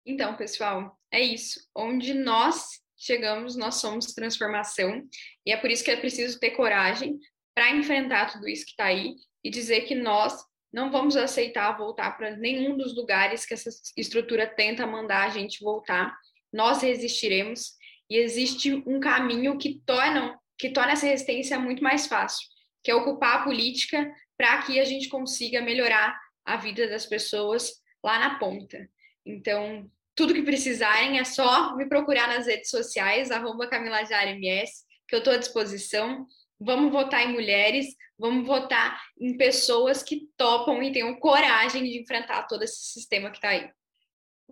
[0.05, 1.59] Então, pessoal, é isso.
[1.75, 5.03] Onde nós chegamos, nós somos transformação
[5.45, 7.19] e é por isso que é preciso ter coragem
[7.55, 12.17] para enfrentar tudo isso que está aí e dizer que nós não vamos aceitar voltar
[12.17, 16.15] para nenhum dos lugares que essa estrutura tenta mandar a gente voltar.
[16.53, 17.73] Nós resistiremos
[18.09, 22.47] e existe um caminho que torna, que torna essa resistência muito mais fácil,
[22.83, 27.73] que é ocupar a política para que a gente consiga melhorar a vida das pessoas
[28.03, 28.89] lá na ponta.
[29.25, 35.19] Então, tudo que precisarem é só me procurar nas redes sociais, arroba CamilaJareMS, que eu
[35.19, 36.25] estou à disposição.
[36.59, 42.43] Vamos votar em mulheres, vamos votar em pessoas que topam e tenham coragem de enfrentar
[42.47, 43.69] todo esse sistema que está aí.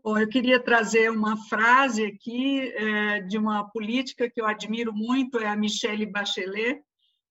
[0.03, 5.39] Bom, eu queria trazer uma frase aqui é, de uma política que eu admiro muito,
[5.39, 6.81] é a Michelle Bachelet.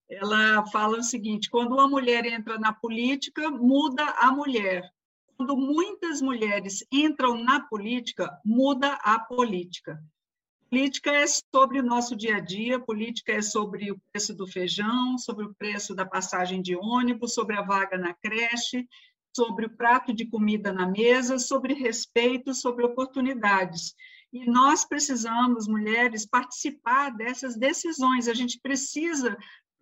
[0.08, 4.90] Ela fala o seguinte: quando uma mulher entra na política, muda a mulher.
[5.36, 10.02] Quando muitas mulheres entram na política, muda a política.
[10.70, 15.16] Política é sobre o nosso dia a dia, política é sobre o preço do feijão,
[15.18, 18.88] sobre o preço da passagem de ônibus, sobre a vaga na creche,
[19.34, 23.94] sobre o prato de comida na mesa, sobre respeito, sobre oportunidades.
[24.32, 28.26] E nós precisamos, mulheres, participar dessas decisões.
[28.26, 29.36] A gente precisa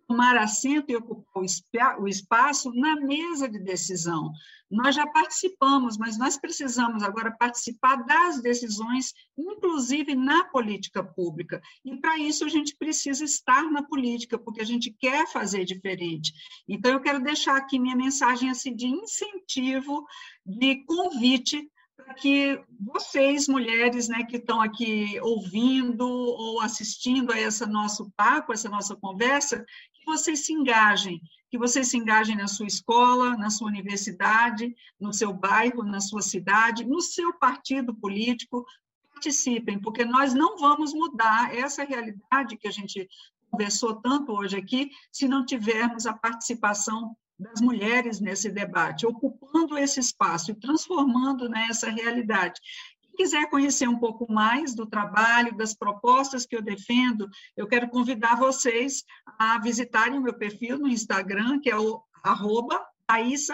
[0.07, 4.31] tomar assento e ocupar o espaço na mesa de decisão.
[4.69, 11.61] Nós já participamos, mas nós precisamos agora participar das decisões, inclusive na política pública.
[11.83, 16.33] E para isso a gente precisa estar na política, porque a gente quer fazer diferente.
[16.67, 20.05] Então eu quero deixar aqui minha mensagem assim de incentivo,
[20.45, 27.65] de convite para que vocês, mulheres, né, que estão aqui ouvindo ou assistindo a esse
[27.65, 29.65] nosso papo, essa nossa conversa,
[30.05, 35.11] que vocês se engajem, que vocês se engajem na sua escola, na sua universidade, no
[35.11, 38.65] seu bairro, na sua cidade, no seu partido político,
[39.11, 41.55] participem, porque nós não vamos mudar.
[41.55, 43.07] Essa realidade que a gente
[43.49, 49.99] conversou tanto hoje aqui, se não tivermos a participação das mulheres nesse debate, ocupando esse
[49.99, 52.61] espaço e transformando nessa realidade
[53.15, 58.35] quiser conhecer um pouco mais do trabalho, das propostas que eu defendo, eu quero convidar
[58.37, 59.03] vocês
[59.39, 62.79] a visitarem o meu perfil no Instagram, que é o arroba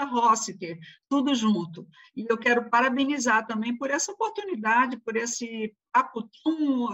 [0.10, 1.86] Rossiter, tudo junto.
[2.16, 6.86] E eu quero parabenizar também por essa oportunidade, por esse papo tão,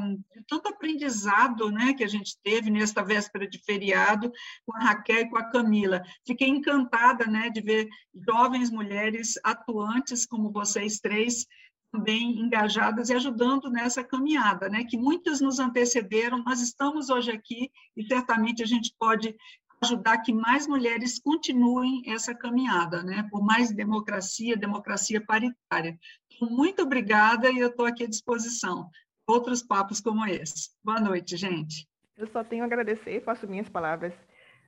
[0.00, 4.32] um, tanto aprendizado né, que a gente teve nesta véspera de feriado
[4.64, 6.02] com a Raquel e com a Camila.
[6.26, 7.88] Fiquei encantada né, de ver
[8.26, 11.46] jovens mulheres atuantes como vocês três,
[11.90, 14.84] também engajadas e ajudando nessa caminhada, né?
[14.84, 19.34] Que muitas nos antecederam, nós estamos hoje aqui e certamente a gente pode
[19.82, 23.26] ajudar que mais mulheres continuem essa caminhada, né?
[23.30, 25.98] Por mais democracia, democracia paritária.
[26.32, 28.90] Então, muito obrigada e eu estou aqui à disposição.
[29.26, 30.70] Outros papos como esse.
[30.82, 31.86] Boa noite, gente.
[32.16, 34.12] Eu só tenho a agradecer, faço minhas palavras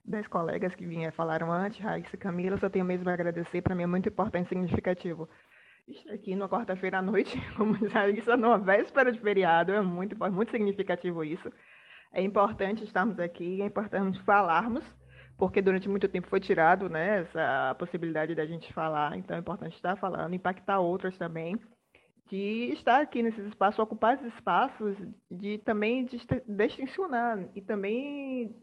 [0.05, 3.75] das colegas que vinham falaram antes, Raíssa e Camila, só tenho mesmo a agradecer, para
[3.75, 5.29] mim é muito importante e significativo
[5.93, 10.51] estar aqui numa quarta-feira à noite, como disse, numa véspera de feriado, é muito, muito
[10.51, 11.51] significativo isso.
[12.13, 14.85] É importante estarmos aqui, é importante falarmos,
[15.39, 19.75] porque durante muito tempo foi tirado né, essa possibilidade da gente falar, então é importante
[19.75, 21.59] estar falando, impactar outras também,
[22.29, 24.97] de estar aqui nesses espaços, ocupar esses espaços,
[25.31, 26.07] de também
[26.47, 28.55] distincionar e também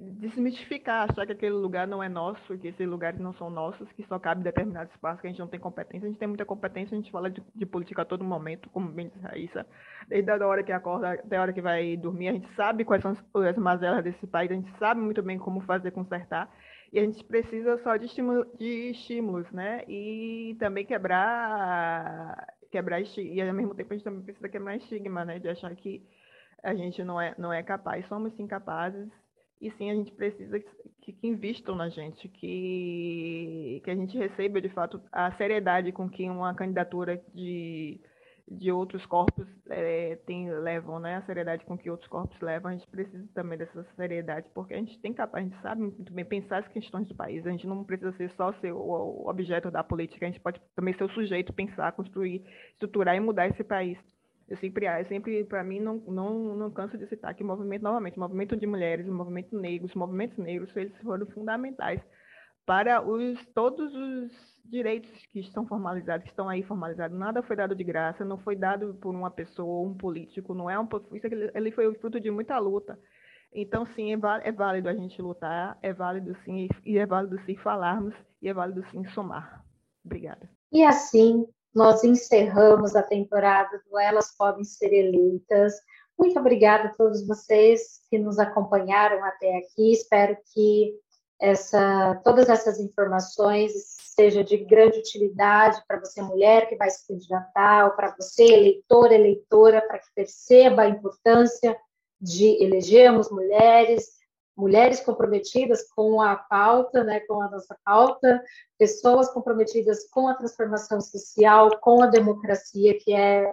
[0.00, 4.02] desmistificar, achar que aquele lugar não é nosso, que esses lugares não são nossos, que
[4.06, 6.06] só cabe determinado espaço, que a gente não tem competência.
[6.06, 8.88] A gente tem muita competência, a gente fala de, de política a todo momento, como
[8.88, 9.66] bem disse Raíssa.
[10.08, 13.02] Desde a hora que acorda até a hora que vai dormir, a gente sabe quais
[13.02, 16.50] são as, as mazelas desse país, a gente sabe muito bem como fazer consertar.
[16.92, 19.84] E a gente precisa só de, estímulo, de estímulos, né?
[19.88, 25.38] E também quebrar, quebrar e ao mesmo tempo a gente também precisa quebrar estigma, né?
[25.38, 26.06] De achar que
[26.62, 28.06] a gente não é, não é capaz.
[28.06, 29.10] Somos sim capazes
[29.64, 30.60] e sim, a gente precisa
[31.00, 36.06] que, que invistam na gente, que, que a gente receba, de fato, a seriedade com
[36.06, 37.98] que uma candidatura de,
[38.46, 41.16] de outros corpos é, tem, levam, né?
[41.16, 44.76] A seriedade com que outros corpos levam, a gente precisa também dessa seriedade, porque a
[44.76, 47.66] gente tem capaz, a gente sabe muito bem pensar as questões do país, a gente
[47.66, 51.14] não precisa ser só ser o objeto da política, a gente pode também ser o
[51.14, 53.96] sujeito, pensar, construir, estruturar e mudar esse país.
[54.48, 57.82] Eu sempre, eu sempre para mim, não, não, não canso de citar que o movimento,
[57.82, 62.00] novamente, o movimento de mulheres, o movimento negro, os movimentos negros, eles foram fundamentais
[62.66, 67.16] para os, todos os direitos que estão formalizados, que estão aí formalizados.
[67.16, 70.78] Nada foi dado de graça, não foi dado por uma pessoa, um político, não é
[70.78, 72.98] um isso ele foi o fruto de muita luta.
[73.52, 77.54] Então, sim, é, é válido a gente lutar, é válido sim, e é válido sim
[77.56, 79.64] falarmos, e é válido sim somar.
[80.04, 80.50] Obrigada.
[80.72, 85.74] E assim, nós encerramos a temporada do Elas Podem Ser Eleitas.
[86.18, 89.92] Muito obrigada a todos vocês que nos acompanharam até aqui.
[89.92, 90.94] Espero que
[91.40, 93.72] essa, todas essas informações
[94.14, 99.10] sejam de grande utilidade para você, mulher que vai se candidatar, ou para você, eleitor,
[99.10, 101.76] eleitora, para que perceba a importância
[102.20, 104.12] de elegermos mulheres,
[104.56, 108.42] mulheres comprometidas com a pauta, né, com a nossa pauta,
[108.78, 113.52] pessoas comprometidas com a transformação social, com a democracia, que é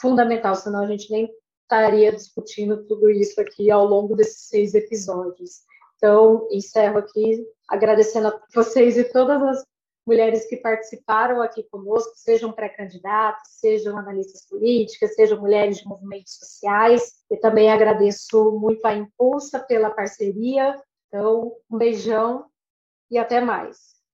[0.00, 1.30] fundamental, senão a gente nem
[1.62, 5.62] estaria discutindo tudo isso aqui ao longo desses seis episódios.
[5.96, 9.64] Então, encerro aqui agradecendo a vocês e todas as
[10.06, 17.14] mulheres que participaram aqui conosco, sejam pré-candidatos, sejam analistas políticas, sejam mulheres de movimentos sociais.
[17.30, 20.74] E também agradeço muito a Impulsa pela parceria.
[21.08, 22.46] Então, um beijão
[23.10, 23.93] e até mais.